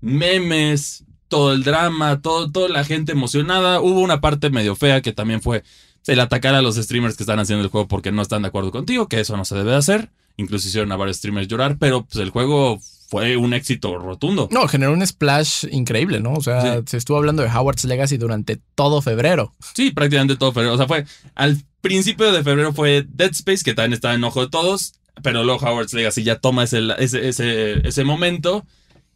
[0.00, 3.80] memes, todo el drama, todo, toda la gente emocionada.
[3.80, 5.62] Hubo una parte medio fea que también fue
[6.08, 8.72] el atacar a los streamers que están haciendo el juego porque no están de acuerdo
[8.72, 10.10] contigo, que eso no se debe hacer.
[10.36, 14.48] Incluso hicieron a varios streamers llorar, pero pues el juego fue un éxito rotundo.
[14.50, 16.32] No, generó un splash increíble, ¿no?
[16.32, 19.52] O sea, se estuvo hablando de Howard's Legacy durante todo febrero.
[19.76, 20.74] Sí, prácticamente todo febrero.
[20.74, 21.04] O sea, fue
[21.36, 25.44] al principio de febrero fue Dead Space, que también estaba en ojo de todos, pero
[25.44, 28.66] luego Howard's Legacy ya toma ese, ese, ese, ese momento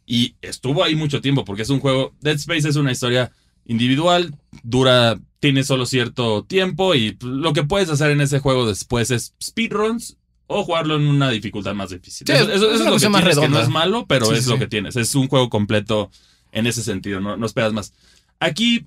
[0.05, 3.31] y estuvo ahí mucho tiempo porque es un juego, Dead Space es una historia
[3.65, 9.11] individual, dura, tiene solo cierto tiempo y lo que puedes hacer en ese juego después
[9.11, 10.17] es speedruns
[10.47, 12.29] o jugarlo en una dificultad más difícil.
[12.29, 14.95] eso, es, lo que tienes, que no es malo, pero es lo que tienes.
[14.95, 16.11] Es un juego completo
[16.51, 17.93] en ese sentido, no, no esperas más.
[18.39, 18.85] Aquí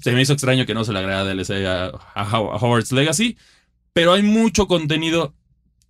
[0.00, 3.36] se me hizo extraño que no se le agrega DLC a, a Howard's Legacy,
[3.92, 5.34] pero hay mucho contenido.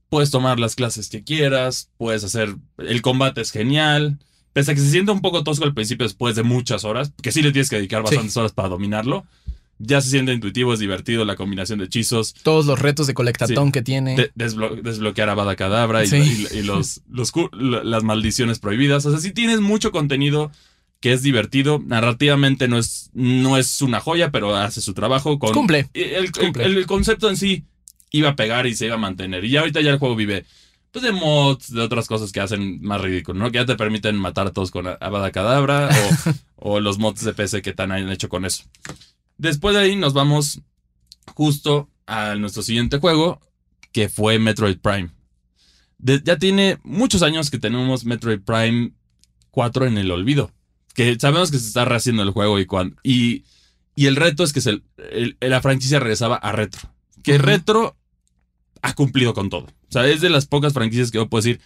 [0.09, 4.19] Puedes tomar las clases que quieras, puedes hacer, el combate es genial.
[4.53, 7.33] Pese a que se siente un poco tosco al principio después de muchas horas, que
[7.33, 9.27] sí le tienes que dedicar bastantes horas para dominarlo,
[9.79, 12.35] ya se siente intuitivo, es divertido la combinación de hechizos.
[12.43, 14.31] Todos los retos de colectatón que tiene.
[14.35, 17.03] desbloquear a Bada Cadabra y, los,
[17.53, 19.05] las maldiciones prohibidas.
[19.07, 20.53] O sea, sí tienes mucho contenido
[21.01, 21.83] que es divertido.
[21.85, 25.39] Narrativamente no es, no es una joya, pero hace su trabajo.
[25.39, 25.91] Con, Cumple.
[25.93, 26.31] El,
[26.61, 27.65] el concepto en sí
[28.15, 29.45] iba a pegar y se iba a mantener.
[29.45, 30.45] Y ya ahorita ya el juego vive
[30.93, 33.51] pues de mods, de otras cosas que hacen más ridículo, ¿no?
[33.51, 35.91] Que ya te permiten matar a todos con Abada Cadabra
[36.55, 38.63] o, los mods de PC que tan han hecho con eso.
[39.37, 40.61] Después de ahí nos vamos
[41.35, 43.41] justo a nuestro siguiente juego,
[43.91, 45.11] que fue Metroid Prime.
[45.99, 48.93] ya tiene muchos años que tenemos Metroid Prime
[49.51, 50.53] 4 en el olvido.
[50.95, 53.43] Que sabemos que se está rehaciendo el juego y, cuando, y,
[53.97, 54.81] y el reto es que se,
[55.41, 56.83] la franquicia regresaba a retro.
[57.25, 57.97] Que retro
[58.85, 59.65] ha cumplido con todo.
[59.65, 61.61] O sea, es de las pocas franquicias que yo puedo decir.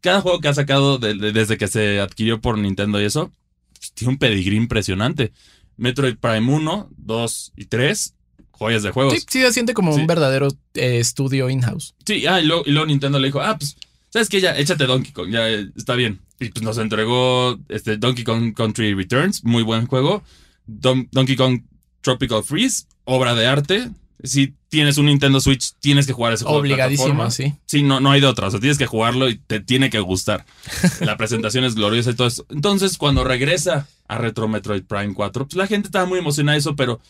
[0.00, 3.32] Cada juego que ha sacado desde que se adquirió por Nintendo y eso,
[3.74, 5.32] pues, tiene un pedigrí impresionante.
[5.76, 8.14] Metroid Prime 1, 2 y 3,
[8.52, 9.14] joyas de juegos.
[9.14, 11.94] Sí, sí se siente como un verdadero eh, estudio in-house.
[12.06, 13.76] Sí, ah, y luego, Nintendo le dijo, ah, pues,
[14.08, 14.40] ¿sabes qué?
[14.40, 16.20] Ya, échate Donkey Kong, ya está bien.
[16.40, 20.22] Y pues nos entregó este Donkey Kong Country Returns, muy buen juego.
[20.66, 21.62] Donkey Kong
[22.00, 23.90] Tropical Freeze, obra de arte
[24.22, 26.60] si tienes un Nintendo Switch, tienes que jugar ese juego.
[26.60, 27.54] Obligadísimo, sí.
[27.66, 28.48] Sí, no, no hay de otra.
[28.48, 30.44] O sea, tienes que jugarlo y te tiene que gustar.
[31.00, 32.46] La presentación es gloriosa y todo eso.
[32.50, 36.60] Entonces, cuando regresa a Retro Metroid Prime 4, pues la gente estaba muy emocionada de
[36.60, 37.00] eso, pero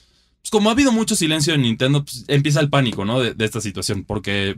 [0.47, 3.21] pues, como ha habido mucho silencio en Nintendo, pues empieza el pánico, ¿no?
[3.21, 4.57] De, esta situación, porque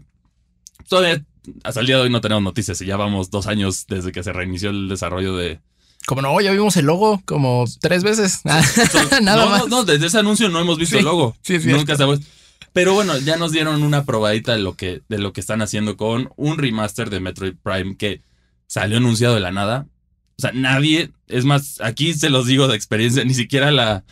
[0.89, 1.25] todavía
[1.65, 4.23] hasta el día de hoy no tenemos noticias y ya vamos dos años desde que
[4.23, 5.61] se reinició el desarrollo de,
[6.05, 8.41] Como no, ya vimos el logo como tres veces.
[8.45, 8.63] Nada
[9.21, 9.61] no, más.
[9.61, 11.35] No, no, desde ese anuncio no hemos visto Sí, el logo.
[11.43, 12.21] sí, es Nunca sabemos.
[12.79, 15.97] Pero bueno, ya nos dieron una probadita de lo que, de lo que están haciendo
[15.97, 18.23] con un remaster de Metroid Prime que
[18.69, 19.89] salió anunciado de la nada.
[20.39, 24.05] O sea, nadie, es más, aquí se los digo de experiencia, ni siquiera la,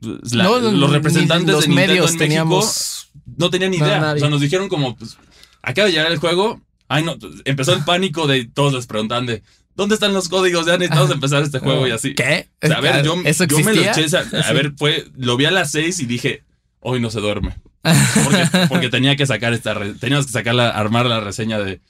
[0.00, 3.08] la- No, no, los representantes los de Nintendo medios en teníamos.
[3.14, 4.14] México no tenían ni idea.
[4.14, 5.18] o sea, nos dijeron como, pues,
[5.60, 6.62] acaba de llegar el juego.
[6.88, 9.42] Ay, no, empezó el pánico de todos les preguntaban de,
[9.74, 10.64] ¿dónde están los códigos?
[10.64, 12.14] Ya necesitamos empezar este juego y así.
[12.14, 12.48] ¿Qué?
[12.62, 14.06] O sea, a ver, yo, ¿Eso yo me lo eché.
[14.16, 16.42] A ver, fue, lo vi a las seis y dije,
[16.80, 17.56] hoy no se duerme.
[17.82, 19.74] Porque, porque tenía que sacar esta.
[19.94, 21.80] Teníamos que sacar la, armar la reseña de,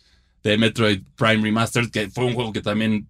[0.43, 3.09] de Metroid Prime Remastered, que fue un juego que también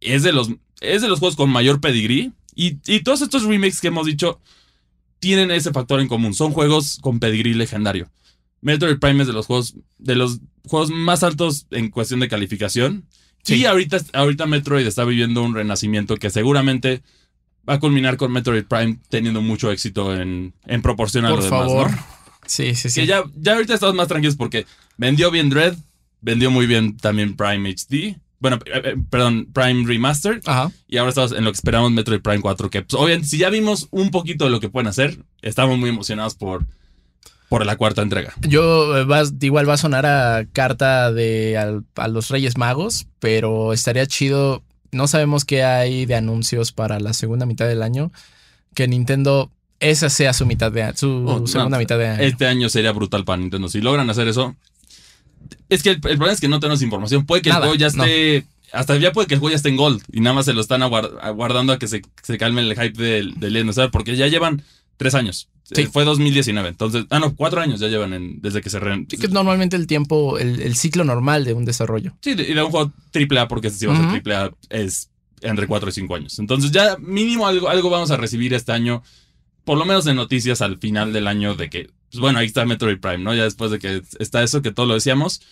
[0.00, 0.50] es de los,
[0.80, 2.32] es de los juegos con mayor pedigrí.
[2.54, 4.40] Y, y todos estos remakes que hemos dicho
[5.18, 6.34] tienen ese factor en común.
[6.34, 8.10] Son juegos con pedigrí legendario.
[8.60, 13.04] Metroid Prime es de los juegos, de los juegos más altos en cuestión de calificación.
[13.42, 13.56] Sí.
[13.56, 17.02] Y ahorita, ahorita Metroid está viviendo un renacimiento que seguramente
[17.68, 21.44] va a culminar con Metroid Prime teniendo mucho éxito en, en proporción a Por lo
[21.44, 21.90] demás, favor.
[21.90, 21.98] ¿no?
[22.46, 23.00] Sí, sí, sí.
[23.00, 25.74] Que ya, ya ahorita estamos más tranquilos porque vendió bien Dread,
[26.20, 28.16] vendió muy bien también Prime HD.
[28.38, 30.42] Bueno, eh, eh, perdón, Prime Remastered.
[30.46, 30.70] Ajá.
[30.86, 32.70] Y ahora estamos en lo que esperamos Metroid Prime 4.
[32.70, 35.88] Que, pues, obviamente, si ya vimos un poquito de lo que pueden hacer, estamos muy
[35.90, 36.66] emocionados por,
[37.48, 38.34] por la cuarta entrega.
[38.42, 43.06] Yo eh, vas- igual va a sonar a carta de al- a los Reyes Magos,
[43.18, 44.62] pero estaría chido.
[44.92, 48.12] No sabemos qué hay de anuncios para la segunda mitad del año.
[48.74, 52.22] Que Nintendo esa sea su mitad de su Oh, no, segunda mitad de año.
[52.22, 53.68] Este año sería brutal para Nintendo.
[53.68, 54.54] Si logran hacer eso.
[55.68, 57.26] Es que el, el problema es que no tenemos información.
[57.26, 58.46] Puede que Nada, el juego ya esté.
[58.72, 60.02] Hasta ya puede que el juego ya esté en Gold.
[60.12, 63.00] Y nada más se lo están aguard- aguardando a que se, se calme el hype
[63.02, 64.62] del, del Porque ya llevan
[64.96, 65.48] tres años.
[65.64, 65.82] Sí.
[65.82, 66.68] Eh, Fue 2019.
[66.68, 67.06] Entonces.
[67.10, 69.04] Ah, no, cuatro años ya llevan en- desde que se re.
[69.08, 72.16] Sí, que es normalmente el tiempo, el, el ciclo normal de un desarrollo.
[72.22, 74.22] Sí, y de un juego AAA, porque si va a ser.
[74.32, 75.10] AAA, es
[75.42, 76.38] entre 4 y 5 años.
[76.38, 79.02] Entonces, ya mínimo algo, algo vamos a recibir este año,
[79.64, 82.64] por lo menos de noticias al final del año, de que, pues bueno, ahí está
[82.64, 83.34] Metroid Prime, ¿no?
[83.34, 85.42] Ya después de que está eso, que todo lo decíamos.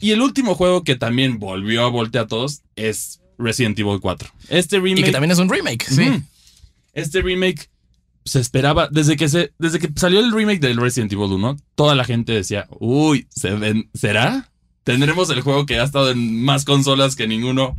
[0.00, 4.28] Y el último juego que también volvió a voltear a todos es Resident Evil 4.
[4.50, 5.00] Este remake.
[5.00, 6.22] Y que también es un remake, sí.
[6.92, 7.70] Este remake
[8.24, 11.94] se esperaba, desde que, se, desde que salió el remake del Resident Evil 1, toda
[11.94, 14.50] la gente decía, uy, ¿se ven- ¿será?
[14.84, 17.76] Tendremos el juego que ha estado en más consolas que ninguno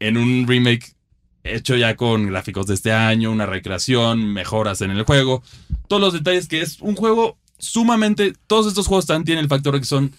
[0.00, 0.94] en un remake
[1.44, 5.42] hecho ya con gráficos de este año, una recreación, mejoras en el juego,
[5.88, 9.78] todos los detalles que es un juego sumamente, todos estos juegos también tienen el factor
[9.78, 10.12] que son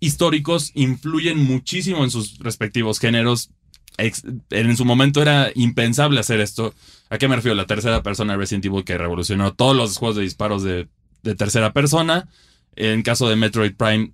[0.00, 3.50] históricos, influyen muchísimo en sus respectivos géneros.
[3.98, 6.74] En su momento era impensable hacer esto.
[7.08, 7.54] ¿A qué me refiero?
[7.54, 10.88] La tercera persona de Resident Evil que revolucionó todos los juegos de disparos de,
[11.22, 12.28] de tercera persona.
[12.74, 14.12] En caso de Metroid Prime,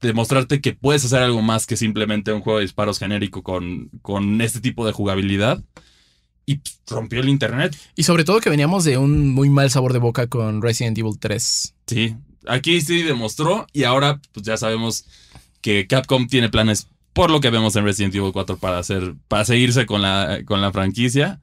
[0.00, 4.40] demostrarte que puedes hacer algo más que simplemente un juego de disparos genérico con, con
[4.40, 5.62] este tipo de jugabilidad.
[6.48, 7.76] Y rompió el internet.
[7.96, 11.18] Y sobre todo que veníamos de un muy mal sabor de boca con Resident Evil
[11.18, 11.74] 3.
[11.88, 15.06] Sí, aquí sí demostró y ahora pues ya sabemos
[15.60, 19.44] que Capcom tiene planes por lo que vemos en Resident Evil 4 para hacer para
[19.46, 21.40] seguirse con la con la franquicia.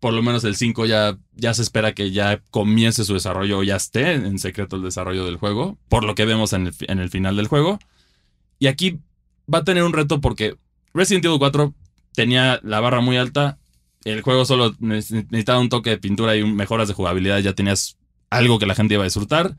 [0.00, 3.62] Por lo menos el 5 ya ya se espera que ya comience su desarrollo o
[3.62, 6.98] ya esté en secreto el desarrollo del juego, por lo que vemos en el, en
[6.98, 7.78] el final del juego.
[8.58, 8.98] Y aquí
[9.52, 10.56] va a tener un reto porque
[10.92, 11.72] Resident Evil 4
[12.14, 13.58] tenía la barra muy alta,
[14.04, 17.96] el juego solo neces- necesitaba un toque de pintura y mejoras de jugabilidad, ya tenías
[18.28, 19.54] algo que la gente iba a disfrutar.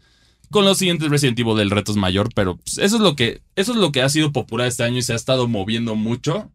[0.53, 3.41] Con los siguientes Resident Evil el reto es mayor, pero pues, eso es lo que
[3.55, 6.51] eso es lo que ha sido popular este año y se ha estado moviendo mucho.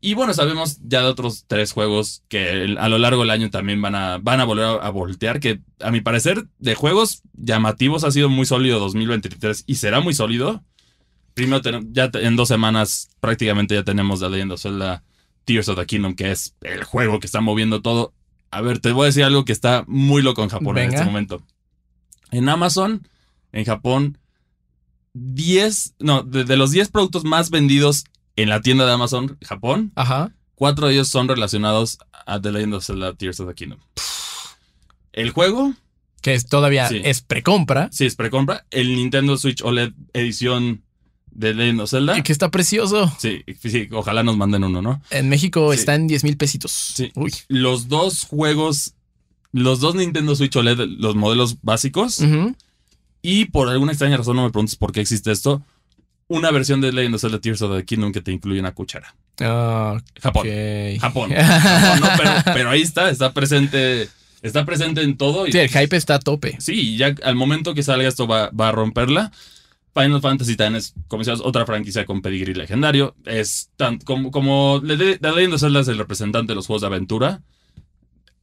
[0.00, 3.82] Y bueno, sabemos ya de otros tres juegos que a lo largo del año también
[3.82, 8.10] van a, van a volver a, voltear, que a mi parecer de juegos llamativos ha
[8.10, 10.64] sido muy sólido 2023 y será muy sólido.
[11.34, 15.04] Primero, ya en dos semanas prácticamente ya tenemos The Legend of Zelda
[15.44, 18.14] Tears of the Kingdom, que es el juego que está moviendo todo.
[18.50, 21.04] A ver, te voy a decir algo que está muy loco en Japón en este
[21.04, 21.42] momento.
[22.30, 23.06] En Amazon,
[23.56, 24.18] en Japón,
[25.14, 28.04] 10, no, de, de los 10 productos más vendidos
[28.36, 30.32] en la tienda de Amazon, Japón, Ajá.
[30.54, 33.78] cuatro de ellos son relacionados a The Legend of Zelda Tears of the Kingdom.
[35.12, 35.72] El juego,
[36.20, 37.00] Que es, todavía Sí.
[37.04, 37.88] es precompra.
[37.92, 38.66] sí, es precompra.
[38.70, 40.82] El Nintendo Switch OLED edición
[41.30, 42.22] de Legend of Zelda.
[42.22, 43.10] Que está precioso.
[43.18, 45.00] Sí, sí, ojalá nos manden uno, ¿no?
[45.10, 45.78] En México Sí.
[45.78, 46.72] está en 10 mil pesitos.
[46.72, 47.10] Sí.
[47.14, 47.32] Uy.
[47.48, 48.94] Los dos juegos,
[49.52, 52.54] los dos Nintendo Switch OLED, los modelos básicos, Ujú.
[53.26, 55.60] Y por alguna extraña razón, no me preguntes por qué existe esto,
[56.28, 59.16] una versión de Legend of Zelda Tears of the Kingdom que te incluye una cuchara.
[59.36, 60.46] Japón.
[61.00, 61.32] Japón.
[61.36, 64.08] Japón, no, pero, pero ahí está, está presente,
[64.42, 65.48] está presente en todo.
[65.48, 66.56] Y, Sí, el hype está a tope.
[66.60, 69.32] Sí, ya al momento que salga esto va, va a romperla.
[69.92, 73.16] Final Fantasy también es, como decías, otra franquicia con pedigree legendario.
[73.24, 76.86] Es tan, como, como The Legend of Zelda es el representante de los juegos de
[76.86, 77.42] aventura.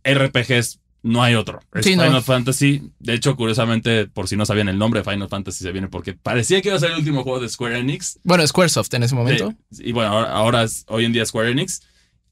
[0.03, 1.60] RPGs no hay otro.
[1.74, 2.04] Es Sí, no.
[2.04, 2.82] Final Fantasy.
[2.99, 6.62] De hecho, curiosamente, por si no sabían el nombre, Final Fantasy se viene porque parecía
[6.62, 8.20] que iba a ser el último juego de Square Enix.
[8.24, 9.54] Bueno, Squaresoft en ese momento.
[9.72, 11.82] Sí, y bueno, ahora, ahora es, hoy en día Square Enix.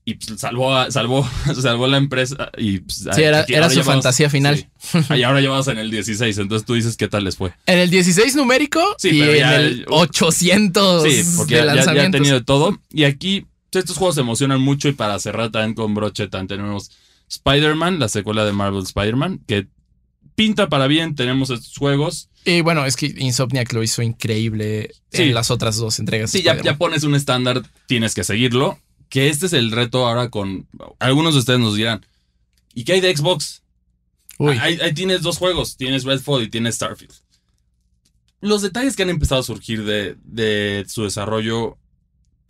[0.04, 1.30] Y pues, salvó, a- salvó,
[1.62, 2.50] salvó la empresa.
[2.58, 4.68] Y, pues, Sí, era, era su llevamos- fantasía final.
[4.80, 5.00] sí.
[5.16, 6.38] Y ahora llevamos en el 16.
[6.40, 7.54] Entonces tú dices qué tal les fue.
[7.68, 11.66] En el 16 numérico Sí, y pero en ya- el 800 Sí, porque de ya,
[11.66, 12.20] ya- ya ha lanzamientos.
[12.22, 12.80] tenido todo.
[12.92, 14.88] Y aquí estos juegos se emocionan mucho.
[14.90, 16.90] Y para cerrar también con broche, también tenemos
[17.32, 19.68] Spider-Man, la secuela de Marvel Spider-Man, que
[20.36, 21.16] pinta para bien.
[21.16, 22.30] Tenemos estos juegos.
[22.44, 25.24] Y bueno, es que Insomniac lo hizo increíble Sí.
[25.24, 26.32] en las otras dos entregas.
[26.32, 28.78] Sí, ya, ya pones un estándar, tienes que seguirlo.
[29.10, 30.68] Que este es el reto ahora con.
[31.00, 32.06] Algunos de ustedes nos dirán.
[32.74, 33.62] ¿Y qué hay de Xbox?
[34.40, 37.14] Uy, Ahí, ahí tienes dos juegos, tienes Redfall y tienes Starfield.
[38.40, 41.78] Los detalles que han empezado a surgir de, de su desarrollo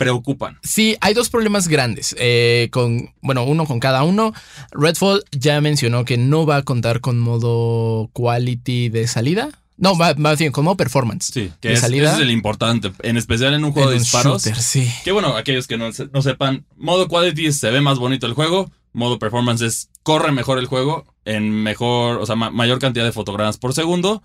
[0.03, 0.57] preocupan.
[0.63, 2.15] Sí, hay dos problemas grandes.
[2.19, 4.33] eh, con, bueno, uno con cada uno.
[4.71, 9.49] Redfall ya mencionó que no va a contar con modo quality de salida.
[9.77, 11.31] No, va, va bien, con modo performance.
[11.33, 12.09] Sí, que De es, salida.
[12.09, 14.43] ese es el importante, en especial en un juego En de un disparos.
[14.43, 14.87] shooter, sí.
[15.03, 18.33] Que bueno, aquellos que no, se- no sepan, modo quality se ve más bonito el
[18.33, 23.05] juego, modo performance es corre mejor el juego en mejor, o sea, ma- mayor cantidad
[23.05, 24.21] de fotogramas por segundo.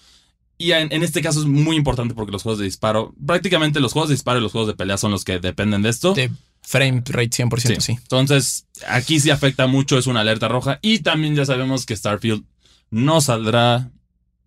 [0.59, 3.93] Y en, en este caso es muy importante porque los juegos de disparo, prácticamente los
[3.93, 6.15] juegos de disparo y los juegos de pelea son los que dependen de esto.
[6.15, 6.31] De
[6.63, 7.93] frame rate 100%, sí.
[7.93, 10.79] Entonces, aquí sí afecta mucho, es una alerta roja.
[10.83, 12.45] Y también ya sabemos que Starfield
[12.91, 13.91] no saldrá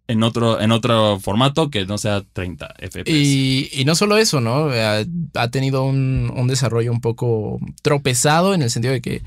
[0.07, 3.10] en otro, en otro formato que no sea 30 FPS.
[3.12, 4.70] Y, y no solo eso, ¿no?
[4.72, 5.05] Ha,
[5.36, 9.22] ha tenido un, un desarrollo un poco tropezado en el sentido de que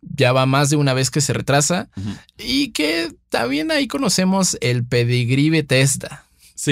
[0.00, 1.88] ya va más de una vez que se retrasa
[2.38, 6.24] y que también ahí conocemos el pedigrí Bethesda,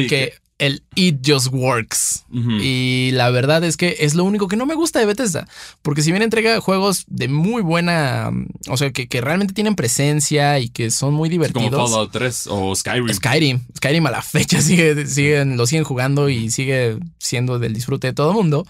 [0.02, 2.24] sí, que el It Just Works.
[2.32, 5.46] Y la verdad es que es lo único que no me gusta de Bethesda.
[5.82, 8.30] Porque si bien entrega juegos de muy buena.
[8.32, 11.90] mm, O sea, que, que realmente tienen presencia y que son muy como divertidos.
[11.90, 13.12] Fallout 3 o Skyrim.
[13.12, 13.60] Skyrim.
[13.76, 18.12] Skyrim a la fecha sigue, siguen, lo siguen jugando y sigue siendo del disfrute de
[18.14, 18.66] todo el mundo.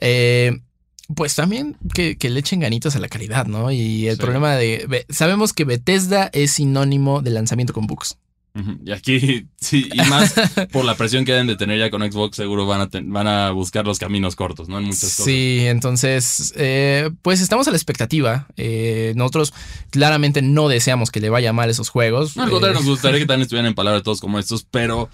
[0.00, 0.60] Eh,
[1.16, 3.70] pues también que, que le echen ganitas a la calidad, ¿no?
[3.72, 4.22] Y el Sí.
[4.22, 4.86] problema de.
[4.88, 8.16] Be- Sabemos que Bethesda es sinónimo de lanzamiento con bugs.
[8.84, 10.32] Y aquí, sí, y más
[10.70, 13.26] por la presión que deben de tener ya con Xbox, seguro van a, ten- van
[13.26, 14.78] a buscar los caminos cortos, ¿no?
[14.78, 15.24] En muchas cosas.
[15.24, 18.46] Sí, entonces, eh, pues estamos a la expectativa.
[18.56, 19.52] Eh, nosotros
[19.90, 22.36] claramente no deseamos que le vaya mal esos juegos.
[22.36, 25.08] No, al contrario, Eh, nos gustaría que también estuvieran en palabras todos como estos, pero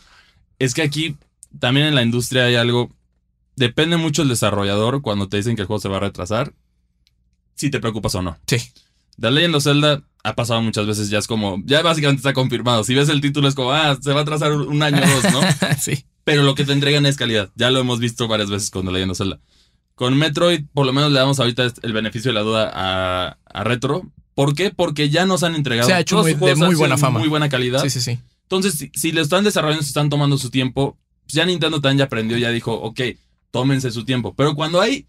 [0.58, 1.16] es que aquí
[1.58, 2.90] también en la industria hay algo.
[3.56, 6.52] Depende mucho el desarrollador cuando te dicen que el juego se va a retrasar,
[7.54, 8.36] si te preocupas o no.
[8.46, 8.58] Sí.
[9.20, 12.84] The Legend of Zelda ha pasado muchas veces, ya es como, ya básicamente está confirmado.
[12.84, 15.32] Si ves el título es como, ah, se va a atrasar un año o dos,
[15.32, 15.40] ¿no?
[15.80, 16.04] sí.
[16.24, 17.50] Pero lo que te entregan es calidad.
[17.54, 19.40] Ya lo hemos visto varias veces con The Legend of Zelda.
[19.94, 23.64] Con Metroid, por lo menos le damos ahorita el beneficio de la duda a, a
[23.64, 24.10] Retro.
[24.34, 24.70] ¿Por qué?
[24.70, 25.88] Porque ya nos han entregado.
[25.88, 27.18] Se ha hecho muy- de muy buena fama.
[27.18, 27.82] Muy buena calidad.
[27.82, 28.18] Sí, sí, sí.
[28.42, 31.98] Entonces, si, si lo están desarrollando, se están tomando su tiempo, pues ya Nintendo también
[31.98, 33.00] ya aprendió, ya dijo, ok,
[33.50, 34.34] tómense su tiempo.
[34.34, 35.06] Pero cuando hay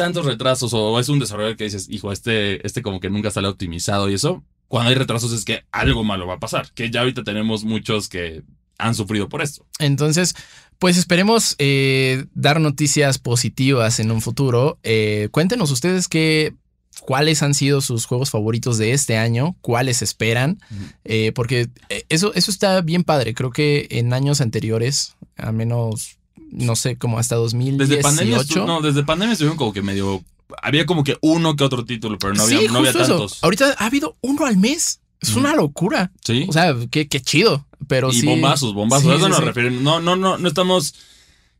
[0.00, 3.48] tantos retrasos o es un desarrollador que dices, hijo, este, este como que nunca sale
[3.48, 6.72] optimizado y eso, cuando hay retrasos es que algo malo va a pasar.
[6.72, 8.42] Que ya ahorita tenemos muchos que
[8.78, 9.66] han sufrido por esto.
[9.78, 10.34] Entonces,
[10.78, 14.78] pues esperemos eh, dar noticias positivas en un futuro.
[14.84, 16.54] Eh, cuéntenos ustedes qué,
[17.02, 20.60] cuáles han sido sus juegos favoritos de este año, cuáles esperan,
[21.04, 21.68] eh, porque
[22.08, 23.34] eso, eso está bien padre.
[23.34, 26.19] Creo que en años anteriores, a menos,
[26.50, 27.88] no sé, como hasta 2018.
[27.88, 30.22] Desde pandemia, no, desde pandemia estuvieron como que medio.
[30.62, 32.98] Había como que uno que otro título, pero no había, no había eso.
[32.98, 33.38] tantos.
[33.42, 35.00] Ahorita ha habido uno al mes.
[35.20, 36.10] Es una locura.
[36.24, 36.46] Sí.
[36.48, 37.66] O sea, qué, qué chido.
[37.86, 38.26] Pero y sí.
[38.26, 39.04] bombazos, bombazos.
[39.04, 39.84] Sí, a eso sí, nos refieren.
[39.84, 40.94] No, no, no, no estamos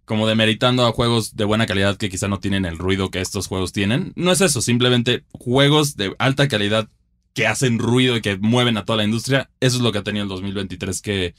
[0.06, 3.46] como demeritando a juegos de buena calidad que quizá no tienen el ruido que estos
[3.46, 4.12] juegos tienen.
[4.16, 6.88] No es eso, simplemente juegos de alta calidad
[7.32, 9.50] que hacen ruido y que mueven a toda la industria.
[9.60, 11.34] Eso es lo que ha tenido el 2023 que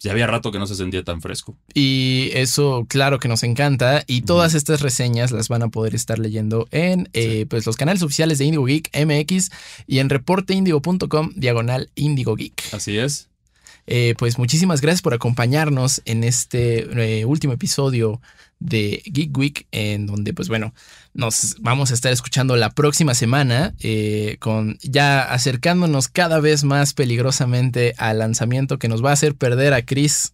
[0.00, 1.56] ya había rato que no se sentía tan fresco.
[1.74, 4.04] Y eso, claro que nos encanta.
[4.06, 8.02] Y todas estas reseñas las van a poder estar leyendo en eh, pues, los canales
[8.02, 9.50] oficiales de Indigo Geek MX
[9.86, 12.62] y en reporteindigo.com diagonal Indigo Geek.
[12.72, 13.28] Así es.
[13.90, 18.20] Eh, pues muchísimas gracias por acompañarnos en este eh, último episodio
[18.60, 20.74] de Geek Week, en donde, pues bueno,
[21.14, 26.92] nos vamos a estar escuchando la próxima semana, eh, con ya acercándonos cada vez más
[26.94, 30.32] peligrosamente al lanzamiento que nos va a hacer perder a Chris.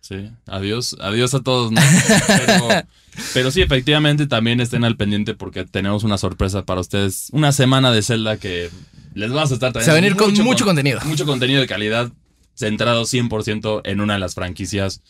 [0.00, 1.80] Sí, adiós, adiós a todos, ¿no?
[2.26, 2.68] Pero,
[3.34, 7.28] pero sí, efectivamente también estén al pendiente porque tenemos una sorpresa para ustedes.
[7.32, 8.70] Una semana de Zelda que
[9.14, 11.00] les vamos a estar Se va a venir con mucho con- contenido.
[11.06, 12.12] mucho contenido de calidad
[12.54, 15.00] centrado 100% en una de las franquicias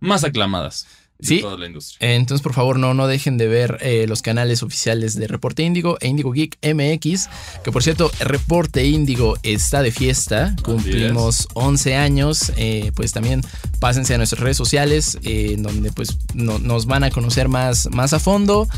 [0.00, 0.86] más aclamadas.
[1.20, 1.40] Sí.
[1.40, 2.14] toda la industria.
[2.14, 5.96] Entonces, por favor, no, no dejen de ver eh, los canales oficiales de Reporte Índigo
[6.00, 7.28] e Índigo Geek MX,
[7.62, 13.42] que por cierto, Reporte Índigo está de fiesta, cumplimos 11 años, eh, pues también
[13.80, 18.18] pásense a nuestras redes sociales, eh, donde pues nos van a conocer más, más a
[18.18, 18.68] fondo,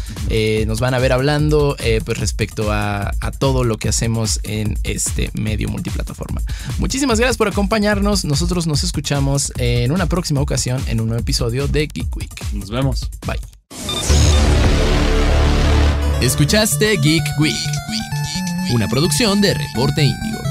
[0.66, 5.30] nos van a ver hablando pues respecto a, a todo lo que hacemos en este
[5.34, 6.42] medio multiplataforma.
[6.78, 11.68] Muchísimas gracias por acompañarnos, nosotros nos escuchamos en una próxima ocasión en un nuevo episodio
[11.68, 12.25] de Geek Week.
[12.52, 13.08] Nos vemos.
[13.26, 13.40] Bye.
[16.20, 17.54] Escuchaste Geek Week,
[18.74, 20.45] una producción de Reporte Índigo.